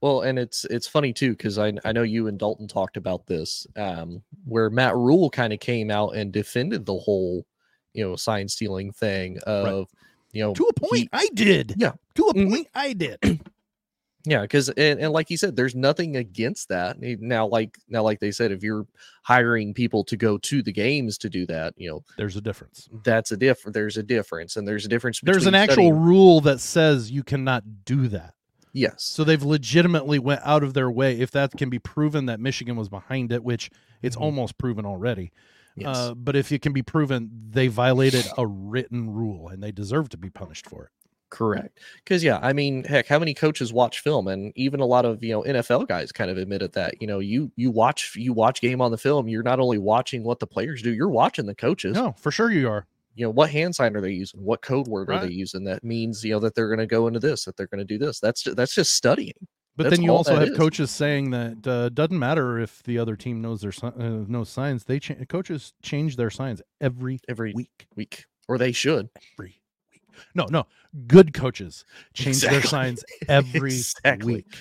[0.00, 3.26] Well, and it's it's funny too because I I know you and Dalton talked about
[3.26, 7.46] this, um, where Matt Rhule kind of came out and defended the whole,
[7.94, 9.88] you know, sign stealing thing of,
[10.32, 11.74] you know, To a point, he- I did.
[11.76, 11.92] Yeah.
[12.16, 12.50] To a Mhm.
[12.50, 13.18] point, I did.
[14.26, 17.46] yeah, because and, and like he said, there's nothing against that now.
[17.46, 18.86] Like now, like they said, if you're
[19.22, 22.88] hiring people to go to the games to do that, you know, There's a difference.
[23.04, 23.62] that's a diff.
[23.64, 25.20] There's a difference, and there's a difference.
[25.22, 28.34] There's an actual studying- rule that says you cannot do that.
[28.72, 29.04] yes.
[29.04, 32.74] So they've legitimately went out of their way if that can be proven that Michigan
[32.76, 33.70] was behind it, which
[34.02, 34.20] it's Mhm.
[34.22, 35.30] almost proven already.
[35.76, 35.96] Yes.
[35.96, 40.08] Uh, but if it can be proven they violated a written rule and they deserve
[40.10, 40.90] to be punished for it.
[41.30, 41.80] Correct.
[41.96, 45.22] Because yeah, I mean, heck, how many coaches watch film, and even a lot of
[45.24, 48.60] you know NFL guys kind of admitted that you know you you watch you watch
[48.60, 51.54] game on the film, you're not only watching what the players do, you're watching the
[51.54, 51.96] coaches.
[51.96, 52.86] No, for sure you are.
[53.16, 54.44] You know what hand sign are they using?
[54.44, 55.64] What code word are they using?
[55.64, 57.84] That means you know that they're going to go into this, that they're going to
[57.84, 58.20] do this.
[58.20, 59.34] That's that's just studying.
[59.76, 60.56] But That's then you also have is.
[60.56, 63.90] coaches saying that uh, doesn't matter if the other team knows their uh,
[64.28, 64.84] knows signs.
[64.84, 67.86] They cha- coaches change their signs every Every week.
[67.96, 69.08] week, or they should.
[69.36, 69.60] Every
[69.90, 70.02] week.
[70.34, 70.66] No, no.
[71.08, 74.34] Good coaches change their signs every Exactly.
[74.36, 74.54] week.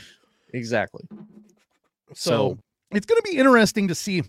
[0.51, 1.03] Exactly.
[2.15, 2.59] So, So-
[2.91, 4.23] it's going to be interesting to see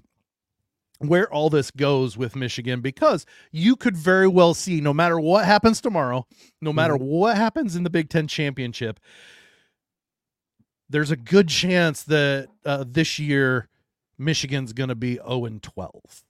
[0.99, 5.45] where all this goes with Michigan because you could very well see no matter what
[5.45, 6.26] happens tomorrow,
[6.62, 7.05] no matter Mm-hmm.
[7.05, 9.01] what happens in the Big 10 championship,
[10.95, 13.68] there's a good chance that uh, this year
[14.16, 16.24] Michigan's going to be 0 and 12.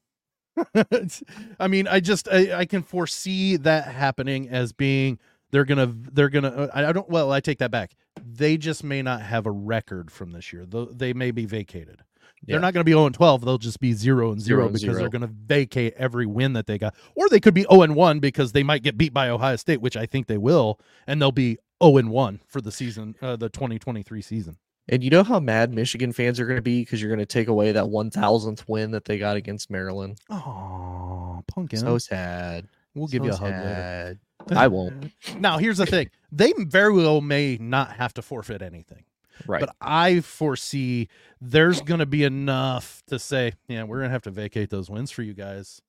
[1.61, 5.19] I mean, I just I, I can foresee that happening as being
[5.51, 7.95] they're gonna they're gonna uh, I I don't well I take that back.
[8.25, 10.65] They just may not have a record from this year.
[10.65, 12.03] Though they may be vacated.
[12.47, 12.55] Yeah.
[12.55, 13.45] They're not going to be 0 and 12.
[13.45, 14.95] They'll just be 0 and 0 Zero because zero.
[14.95, 16.95] they're going to vacate every win that they got.
[17.15, 19.81] Or they could be 0 and 1 because they might get beat by Ohio State,
[19.81, 23.37] which I think they will, and they'll be 0 and 1 for the season, uh,
[23.37, 24.57] the 2023 season.
[24.89, 27.27] And you know how mad Michigan fans are going to be because you're going to
[27.27, 30.19] take away that one thousandth win that they got against Maryland.
[30.29, 31.79] Oh, pumpkin.
[31.79, 32.69] So sad.
[32.95, 34.07] we'll give so you a hug sad.
[34.07, 34.21] later.
[34.61, 35.11] I won't.
[35.39, 36.11] Now, here's the thing.
[36.31, 39.05] They very well may not have to forfeit anything.
[39.47, 39.61] Right.
[39.61, 41.09] But I foresee
[41.41, 44.91] there's going to be enough to say, yeah, we're going to have to vacate those
[44.91, 45.81] wins for you guys.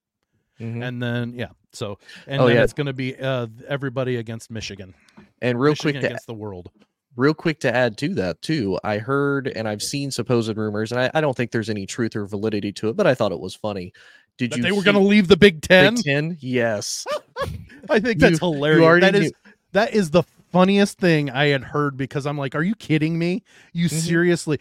[0.60, 0.88] Mhm.
[0.88, 1.50] And then, yeah.
[1.74, 2.64] So, and Oh, then yeah.
[2.64, 4.94] it's going to be uh, everybody against Michigan.
[5.42, 6.72] And real Michigan quick to against the world.
[7.18, 11.02] real quick to add to that too, I heard and I've seen supposed rumors, and
[11.02, 13.40] I, I don't think there's any truth or validity to it, but I thought it
[13.40, 13.92] was funny.
[14.38, 15.96] Did That you they were going to leave the Big Ten.
[15.96, 16.38] Big Ten?
[16.42, 17.06] Yes.
[17.90, 18.84] I think that's You- you hilarious.
[18.86, 22.56] already that is knew- that is the funniest thing I had heard because I'm like,
[22.56, 23.44] are you kidding me?
[23.74, 23.92] You Mhm.
[24.02, 24.60] seriously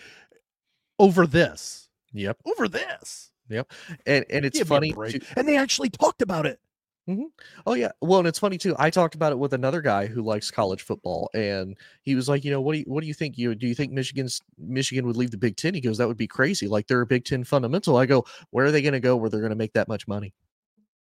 [0.99, 1.89] over this?
[2.13, 2.39] Yep.
[2.47, 3.31] Over this?
[4.07, 4.95] And and it's Give funny.
[5.37, 6.61] And they actually talked about it.
[7.09, 7.25] Mm-hmm.
[7.67, 7.93] Oh yeah.
[8.01, 8.75] Well, and it's funny too.
[8.79, 12.45] I talked about it with another guy who likes college football, and he was like,
[12.45, 13.37] you know, what do you what do you think?
[13.37, 15.75] You do you think Michigan's Michigan would leave the Big Ten?
[15.75, 16.67] He goes, that would be crazy.
[16.67, 17.99] Like they're a Big Ten fundamental.
[17.99, 20.09] I go, where are they going to go where they're going to make that much
[20.09, 20.33] money?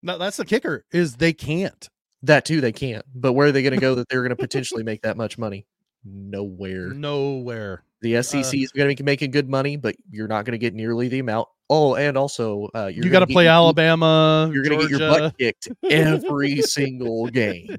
[0.03, 1.89] No, that's the kicker is they can't.
[2.23, 3.05] That too, they can't.
[3.15, 5.37] But where are they going to go that they're going to potentially make that much
[5.37, 5.67] money?
[6.05, 6.89] Nowhere.
[6.89, 7.85] Nowhere.
[8.03, 10.59] The SEC uh, is going to be making good money, but you're not going to
[10.59, 11.49] get nearly the amount.
[11.69, 14.51] Oh, and also, uh, you got to play your, Alabama.
[14.53, 17.77] You're going to get your butt kicked every single game.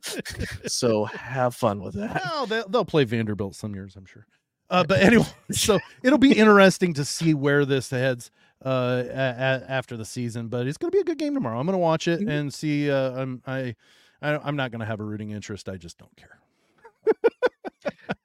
[0.68, 2.22] So have fun with that.
[2.24, 4.26] Well, they'll, they'll play Vanderbilt some years, I'm sure.
[4.70, 8.32] Uh, but anyway, so it'll be interesting to see where this heads
[8.64, 10.48] uh, a- a- after the season.
[10.48, 11.60] But it's going to be a good game tomorrow.
[11.60, 12.90] I'm going to watch it and see.
[12.90, 13.76] Uh, I'm I,
[14.22, 15.68] I am not going to have a rooting interest.
[15.68, 16.40] I just don't care.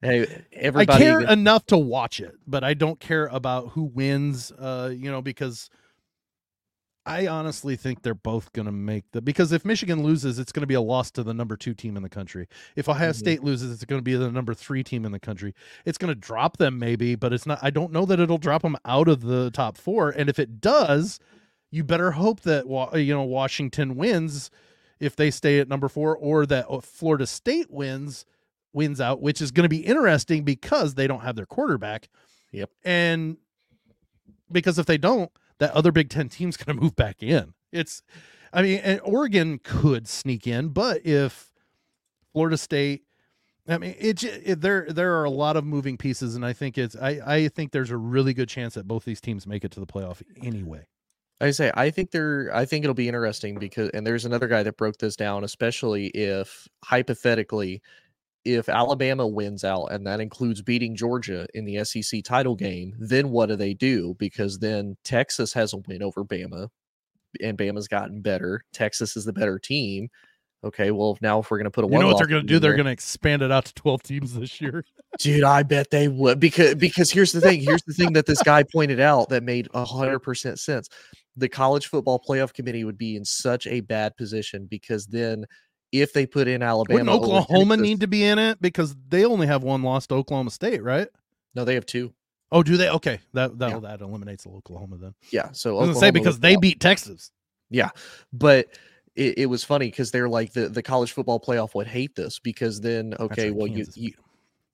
[0.07, 4.53] Hey, everybody, I care enough to watch it, but I don't care about who wins.
[4.53, 5.71] Uh, you know, because
[7.07, 10.63] I honestly think they're both going to make the because if Michigan loses, it's going
[10.63, 12.49] to be a loss to the number two team in the country.
[12.75, 13.19] If Ohio mm-hmm.
[13.19, 15.55] State loses, it's going to be the number three team in the country.
[15.85, 17.61] It's going to drop them maybe, but it's not.
[17.63, 20.11] I don't know that it'll drop them out of the top four.
[20.11, 21.21] And if it does,
[21.71, 24.51] you better hope that you know Washington wins
[24.99, 28.27] if they stay at number four, or that uh, Florida State wins
[28.77, 32.09] wins out, which is going to be interesting because they don't have their quarterback.
[32.53, 33.39] Yep, and
[34.53, 37.55] because if they don't that other Big Ten team's going to move back in.
[37.73, 38.03] It's,
[38.53, 41.53] I mean, and Oregon could sneak in, but if
[42.33, 43.03] Florida State,
[43.69, 46.79] I mean, it, it, there there are a lot of moving pieces, and I think
[46.79, 49.73] it's I I think there's a really good chance that both these teams make it
[49.73, 50.87] to the playoff anyway.
[51.41, 54.63] I say I think they're I think it'll be interesting because and there's another guy
[54.63, 57.83] that broke this down, especially if hypothetically
[58.47, 63.31] if Alabama wins out and that includes beating Georgia in the SEC title game, then
[63.31, 64.15] what do they do?
[64.19, 66.69] Because then Texas has a win over Bama
[67.43, 68.63] and Bama's gotten better.
[68.73, 70.09] Texas is the better team.
[70.65, 72.47] Okay, well, now if we're going to put a you know what they're going to
[72.47, 72.59] do?
[72.59, 74.85] They're going to expand it out to 12 teams this year.
[75.19, 77.61] Dude, I bet they would because because here's the thing.
[77.61, 80.89] Here's the thing that this guy pointed out that made 100% sense.
[81.37, 85.45] The college football playoff committee would be in such a bad position because then
[85.93, 87.05] if they put in Alabama.
[87.05, 90.51] Wouldn't Oklahoma need to be in it because they only have one lost to Oklahoma
[90.51, 91.09] State, right?
[91.55, 92.13] No, they have two.
[92.53, 92.89] Oh, do they?
[92.91, 93.79] Okay, that that, yeah.
[93.81, 95.15] that eliminates Oklahoma then.
[95.31, 97.31] Yeah, so I was say because they beat Texas.
[97.71, 97.91] Yeah,
[98.33, 98.69] but
[99.17, 102.39] it, it was funny because they're like the the college football playoff would hate this
[102.39, 104.13] because then okay, right, well Kansas you you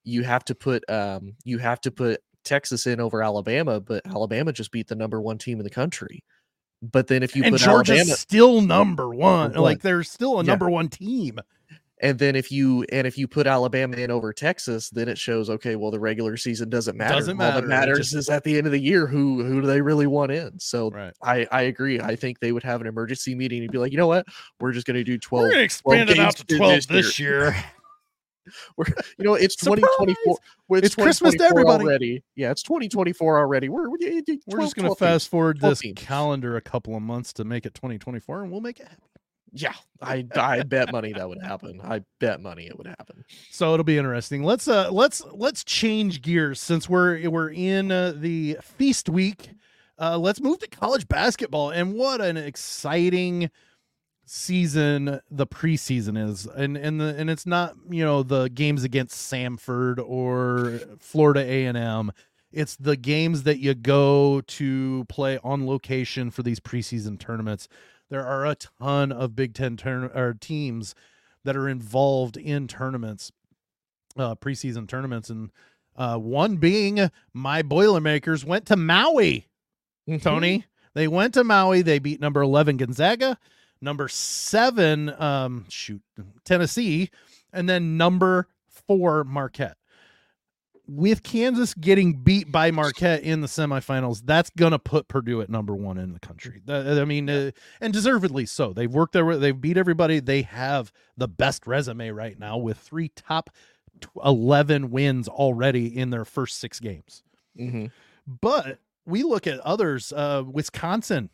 [0.04, 4.52] you have to put um you have to put Texas in over Alabama, but Alabama
[4.52, 6.22] just beat the number one team in the country.
[6.82, 9.52] But then if you and put Georgia's Alabama, still number one.
[9.52, 11.38] one, like they're still a number one team.
[12.00, 15.48] And then if you and if you put Alabama in over Texas, then it shows
[15.48, 17.14] okay, well the regular season doesn't matter.
[17.14, 17.54] Doesn't matter.
[17.54, 19.80] All that matters just, is at the end of the year who who do they
[19.80, 20.58] really want in.
[20.58, 21.14] So right.
[21.22, 22.00] I I agree.
[22.00, 24.26] I think they would have an emergency meeting and be like, you know what,
[24.58, 25.44] we're just going to do twelve.
[25.44, 27.52] We're expand it out to twelve this year.
[27.52, 27.64] year.
[28.76, 28.86] We're,
[29.18, 30.36] you know, it's 2024.
[30.78, 32.24] It's, it's Christmas to everybody already.
[32.34, 33.68] Yeah, it's 2024 already.
[33.68, 36.00] We're we're, 12, we're just going to fast forward this teams.
[36.00, 39.04] calendar a couple of months to make it 2024, and we'll make it happen.
[39.54, 41.80] Yeah, I I bet money that would happen.
[41.84, 43.22] I bet money it would happen.
[43.50, 44.42] So it'll be interesting.
[44.44, 49.50] Let's uh let's let's change gears since we're we're in uh, the feast week.
[49.98, 53.50] Uh, let's move to college basketball, and what an exciting
[54.34, 59.30] season the preseason is and and the and it's not you know the games against
[59.30, 62.10] Samford or Florida A&M
[62.50, 67.68] it's the games that you go to play on location for these preseason tournaments.
[68.08, 70.94] There are a ton of Big 10 turn or teams
[71.44, 73.32] that are involved in tournaments
[74.16, 75.28] uh preseason tournaments.
[75.28, 75.50] And
[75.94, 79.46] uh one being my Boilermakers went to Maui.
[80.08, 80.22] Mm-hmm.
[80.26, 80.64] Tony
[80.94, 81.82] they went to Maui.
[81.82, 83.38] They beat number 11 Gonzaga
[83.82, 86.00] number seven, um, shoot,
[86.44, 87.10] Tennessee,
[87.52, 88.48] and then number
[88.86, 89.76] four, Marquette.
[90.88, 95.74] With Kansas getting beat by Marquette in the semifinals, that's gonna put Purdue at number
[95.74, 96.60] one in the country.
[96.68, 98.72] I mean, uh, and deservedly so.
[98.72, 100.20] They've worked their, they've beat everybody.
[100.20, 103.50] They have the best resume right now with three top
[104.24, 107.22] eleven wins already in their first six games.
[107.58, 107.86] Mm-hmm.
[108.26, 110.12] But we look at others.
[110.12, 111.30] Uh, Wisconsin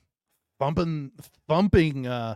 [0.58, 1.12] thumping
[1.48, 2.34] thumping uh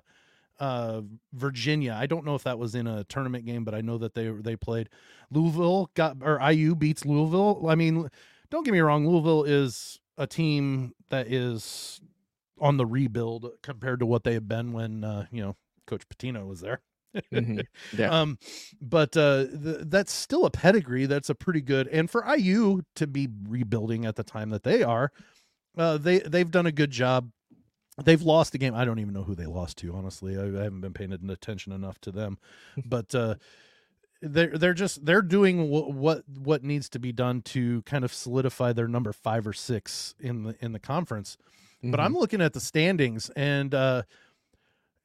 [0.60, 1.02] uh
[1.32, 1.96] Virginia.
[1.98, 4.28] I don't know if that was in a tournament game, but I know that they
[4.28, 4.88] they played.
[5.30, 7.66] Louisville got or IU beats Louisville.
[7.68, 8.08] I mean,
[8.50, 12.00] don't get me wrong, Louisville is a team that is
[12.60, 15.56] on the rebuild compared to what they have been when uh, you know,
[15.86, 16.80] Coach Pitino was there.
[17.32, 17.60] mm-hmm.
[17.98, 18.20] Yeah.
[18.20, 18.38] Um,
[18.80, 21.06] but uh, th- that's still a pedigree.
[21.06, 24.82] That's a pretty good, and for IU to be rebuilding at the time that they
[24.82, 25.12] are,
[25.76, 27.30] uh, they they've done a good job
[28.02, 28.74] they've lost the game.
[28.74, 29.94] I don't even know who they lost to.
[29.94, 32.38] Honestly, I, I haven't been paying attention enough to them,
[32.84, 33.36] but uh,
[34.20, 38.12] they're they're just they're doing w- what what needs to be done to kind of
[38.12, 41.36] solidify their number five or six in the in the conference.
[41.78, 41.90] Mm-hmm.
[41.90, 44.02] But I'm looking at the standings, and uh,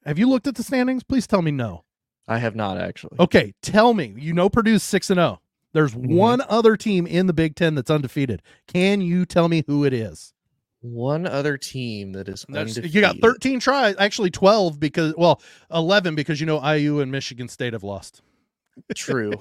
[0.04, 1.02] have you looked at the standings?
[1.02, 1.84] Please tell me no.
[2.28, 3.16] I have not actually.
[3.18, 4.14] Okay, tell me.
[4.16, 5.40] You know Purdue's six and zero.
[5.72, 6.14] There's Mhm.
[6.14, 8.42] one other team in the Big Ten that's undefeated.
[8.66, 10.32] Can you tell me who it is?
[10.80, 16.40] One other team that is you got 13 tries, actually 12 because well, 11 because
[16.40, 18.22] you know IU and Michigan State have lost.
[18.94, 19.32] True.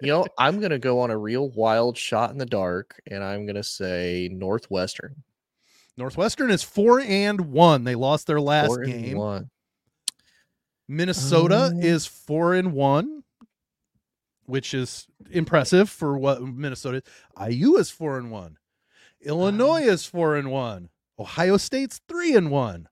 [0.00, 3.44] you know, I'm gonna go on a real wild shot in the dark, and I'm
[3.44, 5.22] gonna say Northwestern.
[5.98, 7.84] Northwestern is four and one.
[7.84, 9.18] They lost their last game.
[9.18, 9.50] One.
[10.88, 11.78] Minnesota Oh.
[11.78, 13.24] is four and one,
[14.46, 17.02] which is impressive for what Minnesota.
[17.38, 17.54] is.
[17.54, 18.56] IU is four and one.
[19.24, 20.90] Illinois is four and one.
[21.18, 22.88] Ohio State's three and one.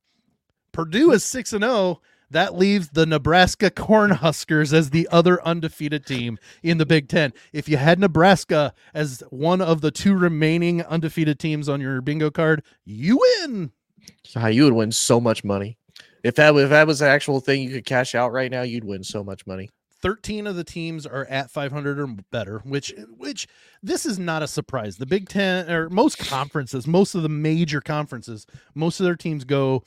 [0.72, 2.00] Purdue is six and zero.
[2.30, 7.34] That leaves the Nebraska Cornhuskers as the other undefeated team in the Big Ten.
[7.52, 12.30] If you had Nebraska as one of the two remaining undefeated teams on your bingo
[12.30, 13.72] card, you win.
[14.34, 15.76] Ah, you would win so much money.
[16.22, 18.84] If that if that was the actual thing you could cash out right now, you'd
[18.84, 19.68] win so much money.
[20.02, 23.46] 13 of the teams are at 500 or better which which
[23.82, 24.96] this is not a surprise.
[24.96, 29.44] The big 10 or most conferences most of the major conferences most of their teams
[29.44, 29.82] go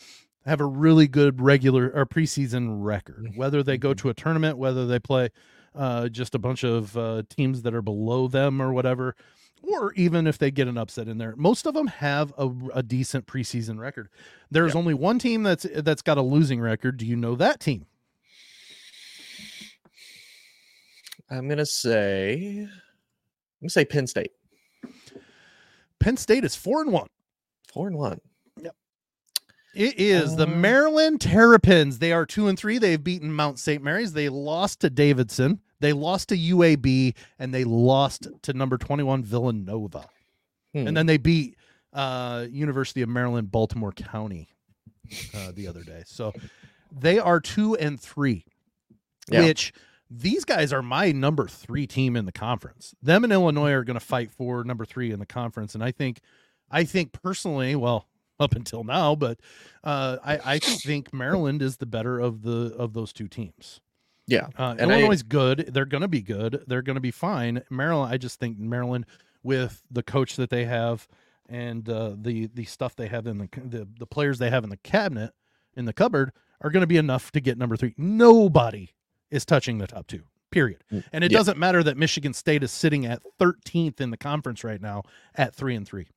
[0.45, 4.85] have a really good regular or preseason record whether they go to a tournament whether
[4.87, 5.29] they play
[5.75, 9.15] uh, just a bunch of uh, teams that are below them or whatever
[9.61, 11.33] or even if they get an upset in there.
[11.35, 14.09] Most of them have a, a decent preseason record.
[14.51, 14.75] There's Yep.
[14.77, 16.97] only one team that's that's got a losing record.
[16.97, 17.87] Do you know that team
[21.29, 22.69] I'm gonna say I'm
[23.61, 24.31] gonna say Penn State.
[25.99, 27.07] penn state is four and one
[27.73, 28.19] Four and one.
[28.61, 28.75] Yep.
[29.73, 31.99] It is the Uh, Maryland Terrapins.
[31.99, 32.77] They are two and three.
[32.77, 33.83] They've beaten Mount St.
[33.83, 34.13] Mary's.
[34.13, 35.59] They lost to Davidson.
[35.81, 40.07] They lost to UAB, and they lost to number twenty-one Villanova.
[40.73, 40.87] Hmm.
[40.87, 41.57] And then they beat
[41.91, 44.47] uh, University of Maryland Baltimore County
[45.33, 46.03] uh, the other day.
[46.05, 46.31] So
[46.91, 48.45] they are two and three,
[49.29, 49.43] Yeah.
[49.43, 49.73] which
[50.09, 52.93] these guys are my number three team in the conference.
[53.01, 55.91] Them and Illinois are going to fight for number three in the conference, and I
[55.91, 56.19] think,
[56.69, 58.07] I think personally, well,
[58.39, 59.39] up until now, but
[59.83, 63.79] uh, I, I think Maryland is the better of the of those two teams.
[64.27, 64.47] Yeah.
[64.57, 65.69] Uh, Illinois is good.
[65.71, 66.63] They're going to be good.
[66.67, 67.61] They're going to be fine.
[67.69, 69.05] Maryland, I just think Maryland,
[69.43, 71.07] with the coach that they have
[71.47, 74.69] and uh, the the stuff they have in the, the the players they have in
[74.69, 75.31] the cabinet
[75.75, 76.31] in the cupboard,
[76.61, 77.93] are going to be enough to get number three.
[77.97, 78.91] Nobody
[79.31, 80.21] is touching the top two.
[80.51, 80.83] Period.
[80.91, 81.37] Mm, And it yeah.
[81.39, 85.03] doesn't matter that Michigan State is sitting at 13th in the conference right now
[85.35, 86.07] at three and three.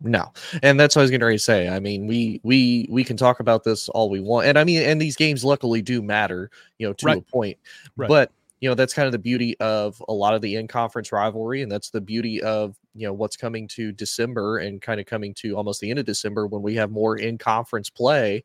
[0.00, 0.32] No,
[0.62, 1.68] and that's what I was going to say.
[1.70, 4.82] I mean, we we we can talk about this all we want, and I mean,
[4.82, 7.18] and these games luckily do matter, you know, to Right.
[7.18, 7.56] a point.
[7.96, 8.06] Right.
[8.08, 8.30] But
[8.60, 11.72] you know, that's kind of the beauty of a lot of the in-conference rivalry, and
[11.72, 15.56] that's the beauty of you know what's coming to December and kind of coming to
[15.56, 18.44] almost the end of December when we have more in-conference play.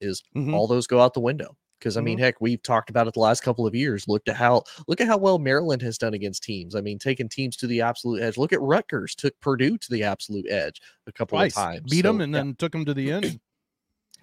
[0.00, 0.52] Is Mhm.
[0.52, 1.56] all those go out the window?
[1.78, 2.24] Because I mean, mm-hmm.
[2.24, 4.08] heck, we've talked about it the last couple of years.
[4.08, 6.74] Look at how look at how well Maryland has done against teams.
[6.74, 8.36] I mean, taking teams to the absolute edge.
[8.36, 11.90] Look at Rutgers took Purdue to the absolute edge a couple Twice of times.
[11.90, 12.40] beat them and yeah.
[12.40, 13.40] then took them to the end.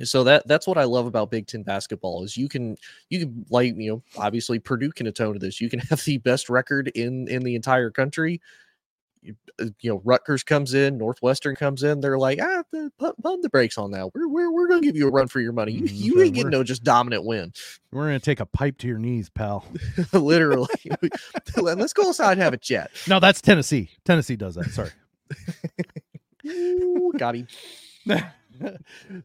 [0.04, 2.76] So that that's what I love about Big Ten basketball is you can
[3.10, 5.62] you can like you know obviously Purdue can atone to this.
[5.62, 8.42] You can have the best record in in the entire country.
[9.26, 12.00] You, uh, know Rutgers comes in, Northwestern comes in.
[12.02, 14.14] They're like ah the- pump, pump the brakes on that.
[14.14, 15.72] We're we're, we're gonna give you a run for your money.
[15.74, 17.52] You, Mhm, you ain't getting no just dominant win.
[17.92, 19.66] We're going to take a pipe to your knees, pal.
[20.14, 20.68] Literally.
[21.58, 22.92] Let's go outside and have a chat.
[23.08, 23.90] No, that's Tennessee.
[24.04, 24.66] Tennessee does that.
[24.72, 24.90] Sorry.
[26.46, 27.48] Ooh, got him.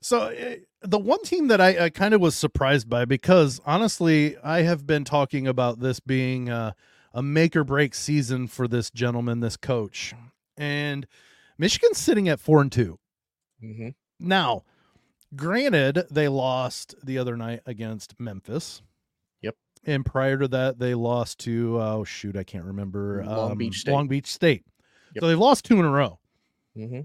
[0.00, 4.36] so uh, the one team that I, I kind of was surprised by because honestly
[4.42, 6.72] I have been talking about this being uh,
[7.12, 10.14] a make or break season for this gentleman, this coach,
[10.56, 11.06] and
[11.58, 12.98] Michigan's sitting at four and two
[13.60, 14.64] hmm now.
[15.36, 18.82] Granted, they lost the other night against Memphis.
[19.42, 19.54] Yep.
[19.84, 23.78] And prior to that, they lost to oh shoot, I can't remember Long um, Beach
[23.78, 23.92] State.
[23.92, 24.64] Long Beach State.
[25.14, 25.22] Yep.
[25.22, 26.18] So they've lost two in a row
[26.74, 27.00] hmm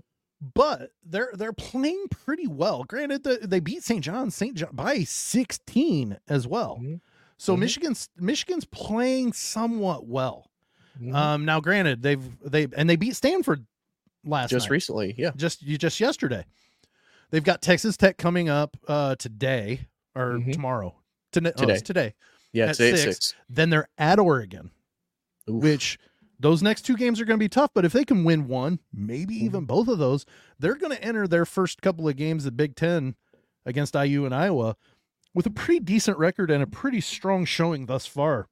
[0.54, 2.84] but they're they're playing pretty well.
[2.84, 4.04] Granted, the, they beat St.
[4.04, 4.56] John's St.
[4.56, 6.80] John by 16 as well.
[6.82, 7.00] Mhm.
[7.38, 7.60] So Mhm.
[7.60, 10.50] Michigan's Michigan's playing somewhat well.
[11.00, 11.16] Mm-hmm.
[11.16, 13.66] Um, now, granted, they've they and they beat Stanford
[14.24, 15.32] last just night, recently, yeah.
[15.36, 16.46] just you just yesterday.
[17.32, 20.54] They've got Texas Tech coming up uh, today or Mhm.
[20.54, 20.96] tomorrow.
[21.32, 21.74] Today, oh, Today.
[21.74, 22.14] it's today.
[22.54, 23.04] Yeah, At today six.
[23.04, 23.36] six.
[23.50, 24.72] Then they're at Oregon,
[25.50, 25.62] Oof.
[25.62, 26.00] which
[26.40, 27.72] those next two games are going to be tough.
[27.74, 29.66] But if they can win one, maybe even Mm-hmm.
[29.66, 30.26] both of those,
[30.60, 33.16] they're going to enter their first couple of games at Big Ten
[33.66, 34.78] against IU and Iowa
[35.36, 38.48] with a pretty decent record and a pretty strong showing thus far.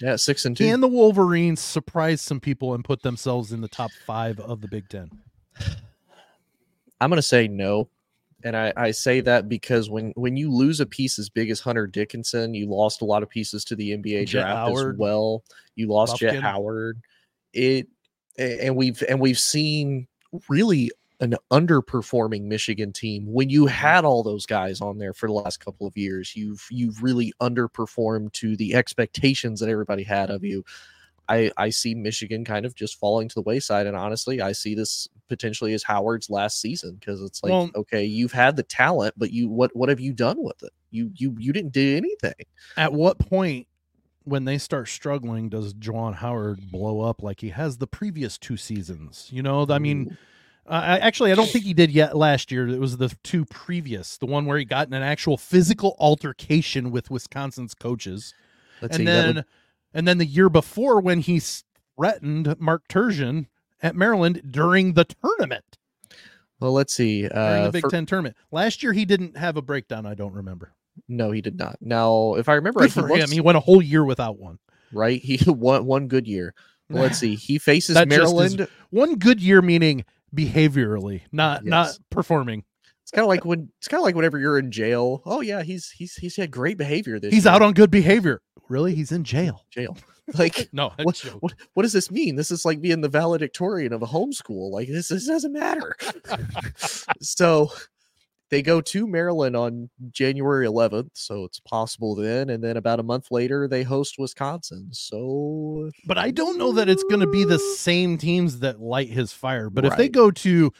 [0.00, 0.66] Yeah, six and two.
[0.66, 4.68] And the Wolverines surprised some people and put themselves in the top five of the
[4.68, 5.10] Big Ten.
[7.00, 7.88] I'm gonna say no.
[8.44, 11.58] and I, I say that because when when you lose a piece as big as
[11.58, 14.98] Hunter Dickinson, you lost a lot of pieces to the NBA Jet draft Howard, as
[14.98, 15.42] well.
[15.74, 17.00] You lost Jet Howard.
[17.52, 17.88] It
[18.38, 20.06] and we've and we've seen
[20.48, 23.74] really an underperforming Michigan team when you mm-hmm.
[23.74, 26.36] had all those guys on there for the last couple of years.
[26.36, 30.64] You've you've really underperformed to the expectations that everybody had of you.
[31.28, 33.86] I, I see Michigan kind of just falling to the wayside.
[33.86, 38.04] And honestly, I see this potentially as Howard's last season because it's like, Well- okay,
[38.04, 40.72] you've had the talent, but you what what have you done with it?
[40.90, 42.46] You you you didn't do anything.
[42.76, 43.66] At what point
[44.24, 48.56] when they start struggling does Juwan Howard blow up like he has the previous two
[48.56, 49.28] seasons?
[49.30, 50.16] You know, I mean,
[50.68, 52.68] uh, actually, I don't think he did yet last year.
[52.68, 56.90] It was the two previous, the one where he got in an actual physical altercation
[56.90, 58.34] with Wisconsin's coaches,
[58.82, 59.04] let's and see.
[59.06, 59.44] then would-
[59.94, 61.40] and then the year before when he
[61.96, 63.46] threatened Mark Turgeon
[63.82, 65.64] at Maryland during the tournament,
[66.60, 67.22] well, let's see.
[67.22, 68.36] during Uh, the Big for- Ten tournament.
[68.50, 70.04] Last year, he didn't have a breakdown.
[70.06, 70.72] I don't remember.
[71.08, 71.76] no, he did not.
[71.80, 73.18] Now, if I remember right, he for him.
[73.20, 74.58] looks- He went a whole year without one.
[74.92, 76.54] right, he won one good year.
[76.90, 77.34] Well, let's see.
[77.36, 78.68] He faces just is- Maryland.
[78.90, 80.04] One good year meaning
[80.34, 82.64] behaviorally, not not performing.
[83.02, 85.22] It's kind of like when it's kind of like whenever you're in jail.
[85.24, 87.54] Oh yeah, he's he's he's had great behavior this He's year.
[87.54, 88.42] out on good behavior.
[88.68, 88.94] Really?
[88.94, 89.64] He's in jail.
[89.70, 89.96] jail.
[90.34, 92.36] Like No, what, what what does this mean?
[92.36, 94.70] This is like being the valedictorian of a homeschool.
[94.70, 95.96] Like this, this doesn't matter.
[97.22, 97.70] so
[98.50, 103.02] they go to Maryland on January 11th, so it's possible then, and then about a
[103.02, 104.88] month later they host Wisconsin.
[104.92, 109.08] So But I don't know that it's going to be the same teams that light
[109.08, 109.70] his fire.
[109.70, 110.72] But if they go to,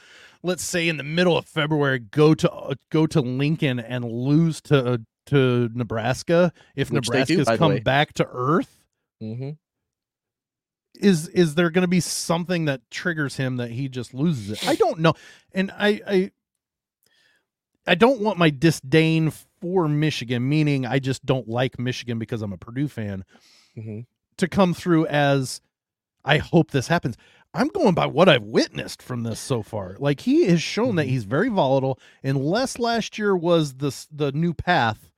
[0.42, 4.60] let's say in the middle of February, go to uh, go to Lincoln and lose
[4.62, 8.78] to uh, to Nebraska, if Which they do, Nebraska's come back to earth,
[9.22, 9.50] mm-hmm.
[10.94, 14.66] is is there going to be something that triggers him that he just loses it?
[14.66, 15.12] I don't know,
[15.52, 16.30] and I I
[17.89, 22.53] I don't want my disdain for Michigan, meaning I just don't like Michigan because I'm
[22.53, 23.24] a Purdue fan,
[23.76, 24.07] Mhm.
[24.36, 25.61] to come through as
[26.24, 27.16] I hope this happens.
[27.55, 29.97] I'm going by what I've witnessed from this so far.
[29.99, 31.11] Like he has shown that Mhm.
[31.11, 31.99] he's very volatile.
[32.22, 35.11] Unless last year was the the new path,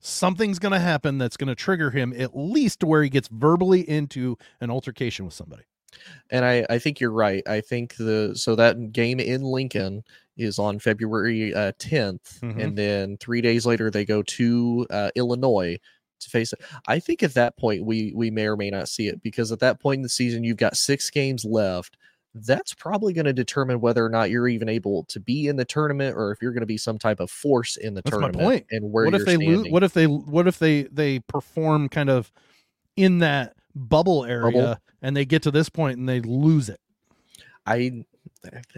[0.00, 3.28] something's going to happen that's going to trigger him at least to where he gets
[3.28, 5.62] verbally into an altercation with somebody.
[6.30, 7.42] and I I think you're right.
[7.48, 10.02] I think the so that game in Lincoln
[10.40, 12.62] is on February uh, 10th, Mhm.
[12.62, 15.78] and then three days later they go to uh, Illinois
[16.20, 16.60] to face it.
[16.86, 19.60] I think at that point we we may or may not see it because at
[19.60, 21.96] that point in the season you've got six games left.
[22.34, 25.64] That's probably going to determine whether or not you're even able to be in the
[25.64, 28.20] tournament or if you're going to be some type of force in the That's my
[28.30, 28.44] tournament.
[28.46, 28.66] point.
[28.70, 29.68] And where what if they lose?
[29.68, 32.30] What if they what if they they perform kind of
[32.96, 36.78] in that bubble area and they get to this point and they lose it?
[37.66, 38.04] I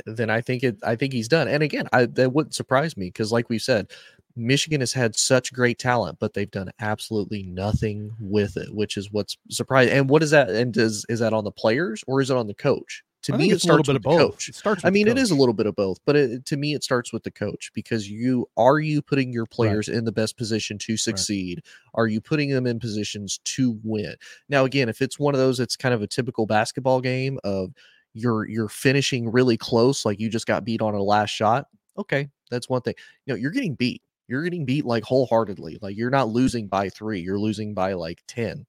[0.06, 1.48] then I think it I think he's done.
[1.48, 3.90] And again, I that wouldn't surprise me because like we said,
[4.36, 9.12] Michigan has had such great talent, but they've done absolutely nothing with it, which is
[9.12, 9.96] what's surprising.
[9.96, 10.50] And what is that?
[10.50, 13.02] And does is that on the players or is it on the coach?
[13.24, 14.32] To I me, it it's a little starts bit with of the both.
[14.32, 14.48] coach.
[14.48, 14.84] It starts.
[14.84, 17.12] I mean, it is a little bit of both, but it, to me, it starts
[17.12, 20.96] with the coach because you are you putting your players in the best position to
[20.96, 21.62] succeed?
[21.94, 24.16] Are you putting them in positions to win?
[24.48, 27.72] Now, again, if it's one of those, it's kind of a typical basketball game of
[28.14, 31.66] you're you're finishing really close, like you just got beat on a last shot.
[31.98, 32.94] Okay, that's one thing.
[33.26, 34.02] You know, you're getting beat.
[34.28, 35.78] You're getting beat like wholeheartedly.
[35.82, 37.20] Like you're not losing by three.
[37.20, 38.66] You're losing by like ten.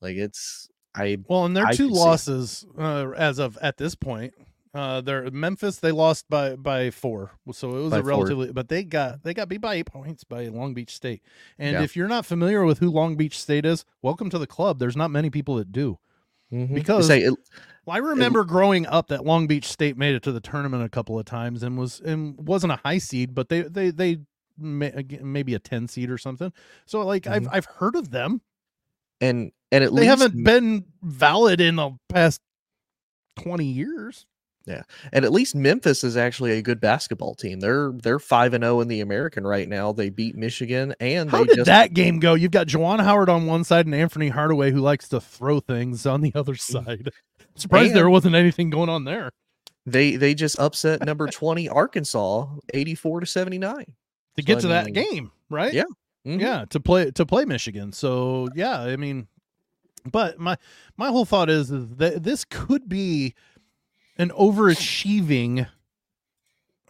[0.00, 2.04] Like it's I Well, and their two could see it.
[2.04, 4.34] losses uh, as of at this point,
[4.74, 5.76] uh, they're Memphis.
[5.78, 8.08] They lost by by four, so it was By a four.
[8.10, 8.52] relatively.
[8.52, 11.22] But they got they got beat by eight points by Long Beach State.
[11.58, 11.82] And Yeah.
[11.82, 14.78] if you're not familiar with who Long Beach State is, welcome to the club.
[14.78, 15.98] There's not many people that do.
[16.52, 16.74] Mhm.
[16.74, 17.32] Because- it,
[17.86, 20.88] Well, I remember growing up that Long Beach State made it to the tournament a
[20.90, 24.18] couple of times and was and wasn't a high seed, but they they they
[24.58, 24.92] may,
[25.22, 26.52] maybe a ten seed or something.
[26.84, 27.48] So like I've Mhm.
[27.52, 28.42] I've heard of them.
[29.20, 32.40] and and at least They least haven't been valid in the past
[33.38, 34.26] twenty years.
[35.12, 37.60] And at least Memphis is actually a good basketball team.
[37.60, 39.92] They're they're five and zero in the American right now.
[39.92, 42.34] They beat Michigan, and How they did just that game go?
[42.34, 46.06] You've got Juwan Howard on one side and Anthony Hardaway who likes to throw things
[46.06, 47.10] on the other side.
[47.56, 49.30] Surprised there wasn't anything going on there.
[49.86, 53.86] they they just upset number twenty Arkansas, eighty four to seventy nine.
[54.36, 55.72] To So, get I to that game, right?
[55.72, 55.84] yeah.
[56.26, 56.40] Mm-hmm.
[56.40, 59.28] yeah to play to play michigan so yeah i mean
[60.10, 60.56] but my
[60.96, 63.34] my whole thought is, is that this could be
[64.18, 65.68] an overachieving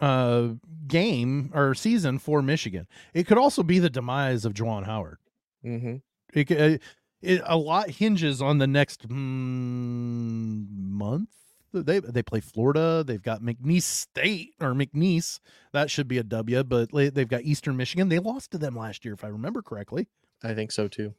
[0.01, 0.49] uh
[0.87, 5.19] game or season for michigan it could also be the demise of Juwan howard
[5.63, 5.97] hmm
[6.33, 6.79] it, c- uh,
[7.21, 11.31] it a lot hinges on the next mm, month
[11.73, 13.03] They they play Florida.
[13.05, 15.41] They've got McNeese State or McNeese.
[15.73, 16.63] That should be a W.
[16.65, 18.09] But they- they've got Eastern Michigan.
[18.09, 20.07] They lost to them last year, if I remember correctly.
[20.43, 21.15] I think so too.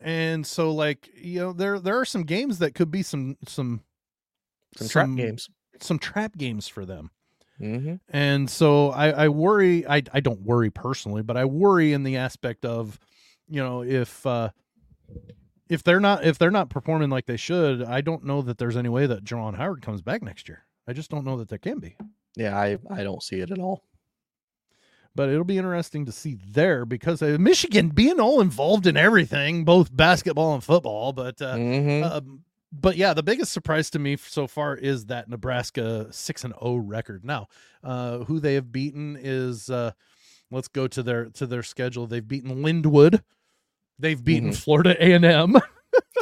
[0.00, 3.82] And so, like you know, there there are some games that could be some some
[4.76, 5.48] Some trap games.
[5.80, 7.10] some trap games for them.
[7.60, 7.94] Mm-hmm.
[8.08, 9.86] And so I, I worry.
[9.86, 12.98] I I don't worry personally, but I worry in the aspect of,
[13.48, 14.48] you know, if uh,
[15.68, 18.76] if they're not if they're not performing like they should, I don't know that there's
[18.76, 20.64] any way that Juwan Howard comes back next year.
[20.88, 21.96] I just don't know that there can be.
[22.36, 23.84] Yeah, I I don't see it at all.
[25.16, 29.64] But it'll be interesting to see there because uh, Michigan being all involved in everything,
[29.64, 31.12] both basketball and football.
[31.12, 32.40] But uh, Mhm.
[32.80, 36.76] But yeah, the biggest surprise to me so far is that Nebraska six and zero
[36.76, 37.24] record.
[37.24, 37.46] Now,
[37.82, 39.92] uh, who they have beaten is uh,
[40.50, 42.06] let's go to their to their schedule.
[42.06, 43.22] They've beaten Lindenwood,
[43.98, 44.56] they've beaten Mhm.
[44.56, 45.56] Florida A and M,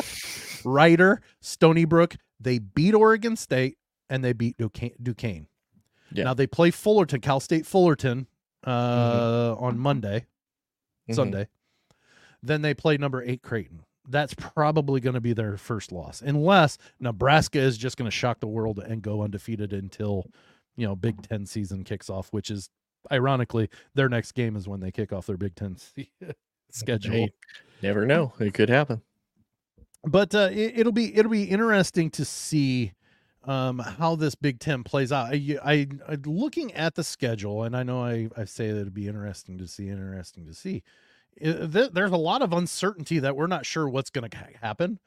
[0.64, 2.16] Rider, Stony Brook.
[2.38, 3.78] They beat Oregon State
[4.11, 4.92] and they beat Duquesne.
[5.03, 5.46] Duquesne.
[6.12, 6.24] Yeah.
[6.24, 8.26] Now they play Fullerton, Cal State Fullerton
[8.66, 10.26] uh, on Monday.
[11.09, 11.14] Mhm.
[11.14, 11.48] Sunday.
[12.42, 13.84] Then they play number eight Creighton.
[14.09, 18.40] That's probably going to be their first loss, unless Nebraska is just going to shock
[18.40, 20.26] the world and go undefeated until
[20.76, 22.68] you know Big Ten season kicks off, which is
[23.11, 25.76] ironically their next game is when they kick off their Big Ten
[26.70, 27.12] schedule.
[27.12, 27.32] Hey,
[27.82, 28.32] never know.
[28.40, 29.03] It could happen.
[30.05, 32.92] But uh, it, it'll be it'll be interesting to see
[33.44, 35.26] um, how this Big Ten plays out.
[35.32, 38.94] I, I, I looking at the schedule, and I know I, I say that it'd
[38.94, 40.82] be interesting to see, interesting to see.
[41.41, 44.99] Th- there's a lot of uncertainty that we're not sure what's going to happen.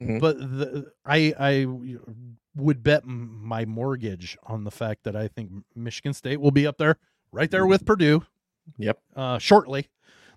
[0.00, 0.20] Mhm.
[0.20, 1.66] But the, I I
[2.54, 6.66] would bet m- my mortgage on the fact that I think Michigan State will be
[6.66, 6.96] up there,
[7.32, 8.22] right there with Purdue,
[8.78, 8.98] Yep.
[9.14, 9.88] uh, shortly.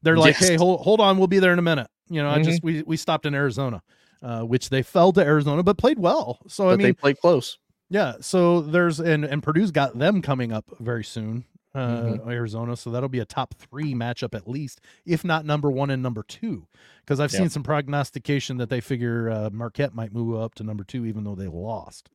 [0.02, 0.50] They're like, Yes.
[0.50, 1.88] hey, hold, hold on, we'll be there in a minute.
[2.10, 2.44] You know, I Mhm.
[2.46, 3.82] just we we stopped in Arizona,
[4.22, 6.40] uh, which they fell to Arizona, but played well.
[6.48, 7.58] So But I mean, they played close.
[7.90, 8.14] yeah.
[8.22, 11.44] So there's and and Purdue's got them coming up very soon,
[11.76, 12.30] uh, Mm-hmm.
[12.30, 12.76] Arizona.
[12.76, 16.24] So that'll be a top three matchup at least, if not number one and number
[16.24, 16.68] two.
[17.06, 17.40] Because I've Yep.
[17.40, 21.24] seen some prognostication that they figure uh, Marquette might move up to number two, even
[21.24, 22.10] though they lost,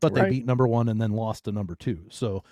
[0.00, 2.06] but they beat number one and then lost to number two.
[2.10, 2.42] So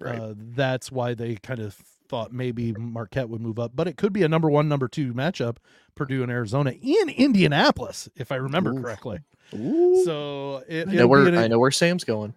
[0.00, 0.18] Right.
[0.18, 1.76] uh, that's why they kind of
[2.08, 5.12] thought maybe Marquette would move up, but it could be a number one, number two
[5.12, 5.56] matchup,
[5.94, 8.82] Purdue and Arizona in Indianapolis, if I remember Oof.
[8.82, 9.20] correctly.
[9.54, 10.02] Ooh.
[10.04, 12.34] So it, I know where I know where Sam's going.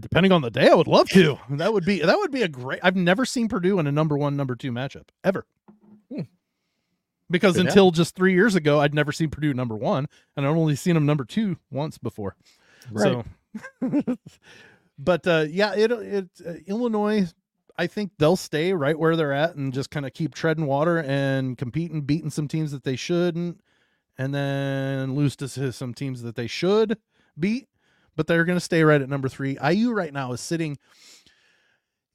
[0.00, 1.38] depending on the day, I would love to.
[1.50, 2.80] That would be that would be a great.
[2.82, 5.46] I've never seen Purdue in a number one, number two matchup ever.
[6.10, 6.22] Hmm.
[7.28, 10.06] Because Could until just three years ago, I'd never seen Purdue number one,
[10.36, 12.36] and I've only seen them number two once before.
[12.96, 13.24] So,
[14.98, 17.26] but uh, yeah, it it uh, Illinois.
[17.78, 20.98] I think they'll stay right where they're at and just kind of keep treading water
[20.98, 23.60] and competing, beating some teams that they shouldn't,
[24.16, 26.96] and then lose to some teams that they should
[27.38, 27.68] beat.
[28.16, 29.58] But they're going to stay right at number three.
[29.62, 30.78] IU right now is sitting.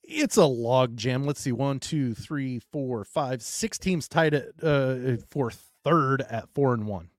[0.01, 1.25] It's a log jam.
[1.25, 5.51] Let's see, one, two, three, four, five, six teams tied at uh, for
[5.83, 7.10] third at four and one.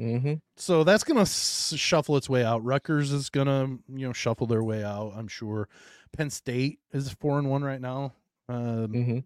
[0.00, 0.34] Mm-hmm.
[0.56, 2.64] So that's going to s- shuffle its way out.
[2.64, 5.68] Rutgers is going to, you know, shuffle their way out, I'm sure.
[6.12, 8.12] Penn State is 4 and 1 right now.
[8.48, 9.18] Um, Mm-hmm.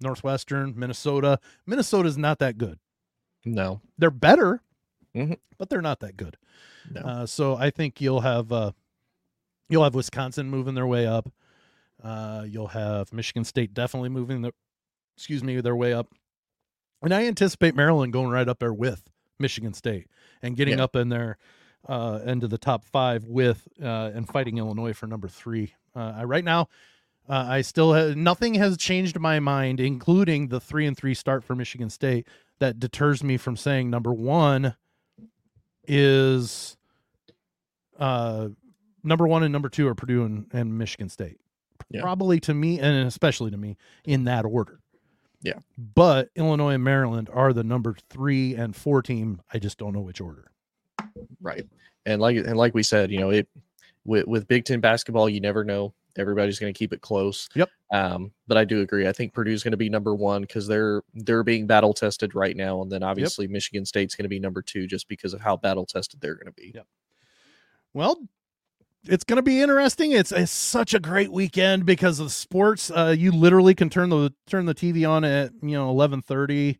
[0.00, 1.38] Northwestern, Minnesota.
[1.66, 2.78] Minnesota's not that good.
[3.44, 3.80] No.
[3.98, 4.62] They're better,
[5.14, 5.38] Mhm.
[5.58, 6.36] but they're not that good.
[6.90, 7.00] No.
[7.02, 8.72] Uh, so I think you'll have uh,
[9.68, 11.28] you'll have Wisconsin moving their way up.
[12.02, 14.52] Uh, you'll have Michigan State definitely moving the
[15.16, 16.08] excuse me their way up,
[17.02, 19.08] and I anticipate Maryland going right up there with
[19.42, 20.06] Michigan State
[20.40, 20.84] and getting Yeah.
[20.84, 21.36] up in there
[21.86, 25.74] uh, into the top five with uh, and fighting Illinois for number three.
[25.94, 26.68] Uh, I, right now,
[27.28, 31.44] uh, I still have, nothing has changed my mind, including the three and three start
[31.44, 32.26] for Michigan State
[32.60, 34.76] that deters me from saying number one
[35.88, 36.76] is
[37.98, 38.48] uh
[39.02, 41.38] number one and number two are Purdue and, and Michigan State.
[41.90, 42.02] Yeah.
[42.02, 44.78] Probably to me and especially to me in that order.
[45.42, 45.58] Yeah.
[45.94, 49.40] But Illinois and Maryland are the number three and four team.
[49.52, 50.50] I just don't know which order.
[51.40, 51.66] Right.
[52.06, 53.48] And like and like we said, you know, it
[54.04, 55.92] with with Big Ten basketball, you never know.
[56.18, 57.48] Everybody's going to keep it close.
[57.54, 57.70] Yep.
[57.90, 59.08] Um, but I do agree.
[59.08, 62.56] I think Purdue's going to be number one because they're they're being battle tested right
[62.56, 65.56] now, and then obviously Michigan State's going to be number two just because of how
[65.56, 66.72] battle tested they're going to be.
[66.74, 66.86] Yep.
[67.94, 68.18] Well,
[69.04, 70.12] it's going to be interesting.
[70.12, 72.90] It's, it's such a great weekend because of sports.
[72.90, 76.78] Uh, you literally can turn the turn the TV on at you know eleven thirty,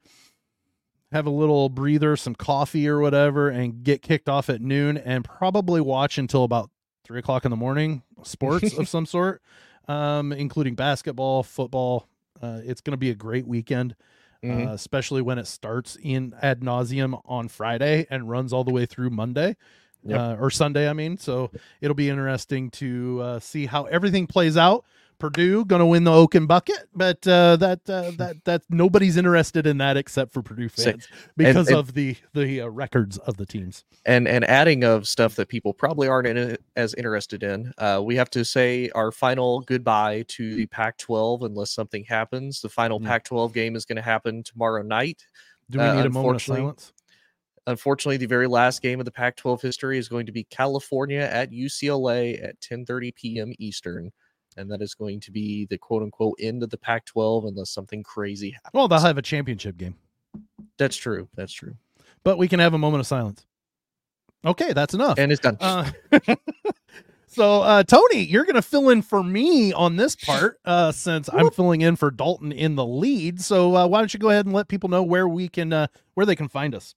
[1.11, 5.25] have a little breather, some coffee or whatever, and get kicked off at noon, and
[5.25, 6.71] probably watch until about
[7.05, 8.03] three o'clock in the morning.
[8.23, 9.43] Sports of some sort,
[9.89, 12.07] um, including basketball, football.
[12.41, 13.97] Uh, it's going to be a great weekend.
[14.45, 14.67] Mhm.
[14.67, 18.87] Uh, especially when it starts in ad nauseum on Friday and runs all the way
[18.87, 19.55] through Monday
[20.05, 20.19] Yep.
[20.19, 20.89] uh, or Sunday.
[20.89, 21.51] I mean, so
[21.81, 24.85] it'll be interesting to uh, see how everything plays out.
[25.19, 29.69] Purdue going to win the Oaken bucket, but uh, that uh, that that nobody's interested
[29.69, 33.47] in that except for Purdue fans because and- of the the uh, records of the
[33.47, 33.85] teams.
[34.05, 38.17] and and adding of stuff that people probably aren't in as interested in uh, we
[38.17, 42.99] have to say our final goodbye to the pac 12 unless something happens the final
[42.99, 43.05] Mm.
[43.07, 45.25] pac 12 game is going to happen tomorrow night
[45.71, 46.93] Do we Uh, need a moment of silence?
[47.67, 51.21] Unfortunately the very last game of the pac 12 history is going to be california
[51.21, 54.11] at ucla at 10.30 p.m eastern
[54.57, 57.71] and that is going to be the quote unquote end of the pac 12 unless
[57.71, 59.95] something crazy happens Well, they'll have a championship game,
[60.79, 61.77] that's true that's true
[62.25, 63.45] but we can have a moment of silence.
[64.45, 65.19] Okay, that's enough.
[65.19, 65.91] and it's done Uh,
[67.33, 71.29] so, uh, Tony, you're going to fill in for me on this part uh, since
[71.33, 73.41] I'm filling in for Dalton in the lead.
[73.41, 75.87] So, uh, why don't you go ahead and let people know where we can, uh,
[76.15, 76.95] where they can find us?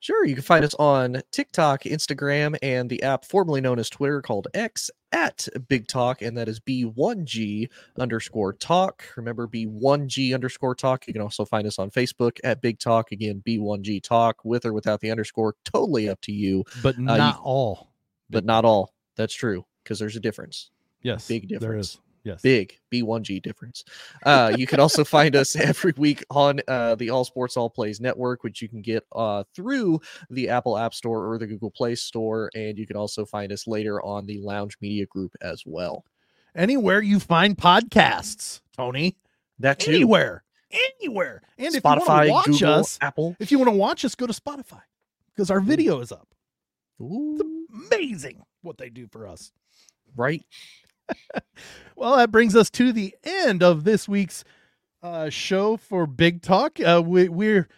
[0.00, 4.20] Sure, you can find us on TikTok, Instagram, and the app formerly known as Twitter
[4.22, 7.68] called X at Big Talk, and that is B1G
[7.98, 9.02] underscore talk.
[9.16, 11.06] Remember B1G underscore talk.
[11.06, 13.10] You can also find us on Facebook at Big Talk.
[13.10, 15.54] Again, B1G talk with or without the underscore.
[15.64, 17.90] Totally up to you, But you- not all.
[18.30, 18.92] but not all.
[19.16, 20.70] That's true because there's a difference.
[21.02, 21.94] Yes, big difference.
[21.94, 22.00] is.
[22.24, 22.42] Yes.
[22.42, 23.84] Big B1G difference.
[24.24, 28.00] Uh, you can also find us every week on uh, the All Sports All Plays
[28.00, 31.94] Network, which you can get uh, through the Apple App Store or the Google Play
[31.94, 32.50] Store.
[32.54, 36.04] And you can also find us later on the Lounge Media Group as well.
[36.54, 39.16] Anywhere you find podcasts, Tony.
[39.60, 39.92] That too.
[39.92, 40.44] Anywhere.
[41.00, 41.42] Anywhere.
[41.56, 43.36] And if you want Spotify, to watch Google, us, Apple.
[43.40, 44.82] if you want to watch us, go to Spotify
[45.34, 46.28] because our video is up.
[47.00, 49.52] Ooh, Amazing what they do for us.
[50.18, 50.44] Right.
[51.96, 54.44] Well, that brings us to the end of this week's
[55.02, 56.78] uh, show for Big Talk.
[56.80, 57.68] Uh, we, we're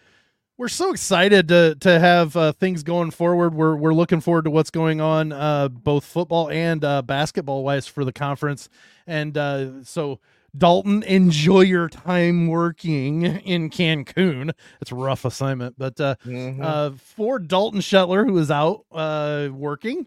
[0.57, 3.55] we're so excited to to have uh, things going forward.
[3.55, 7.87] We're we're looking forward to what's going on, uh, both football and uh, basketball wise
[7.87, 8.69] for the conference.
[9.07, 10.19] And uh, so,
[10.55, 14.51] Dalton, enjoy your time working in Cancun.
[14.81, 20.05] It's a rough assignment, but uh, for Dalton Shetler, who is out uh, working.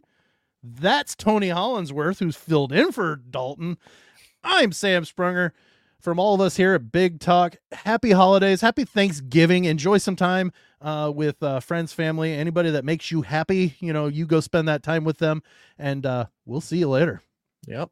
[0.67, 3.77] That's Tony Hollinsworth, who's filled in for Dalton.
[4.43, 5.51] I'm Sam Sprunger.
[6.01, 9.65] From all of us here at Big Talk, happy holidays, happy Thanksgiving.
[9.65, 10.53] Enjoy some time
[10.83, 13.77] uh, with uh, friends, family, anybody that makes you happy.
[13.81, 15.43] You know, you go spend that time with them,
[15.79, 17.23] and uh, we'll see you later.
[17.67, 17.91] yep.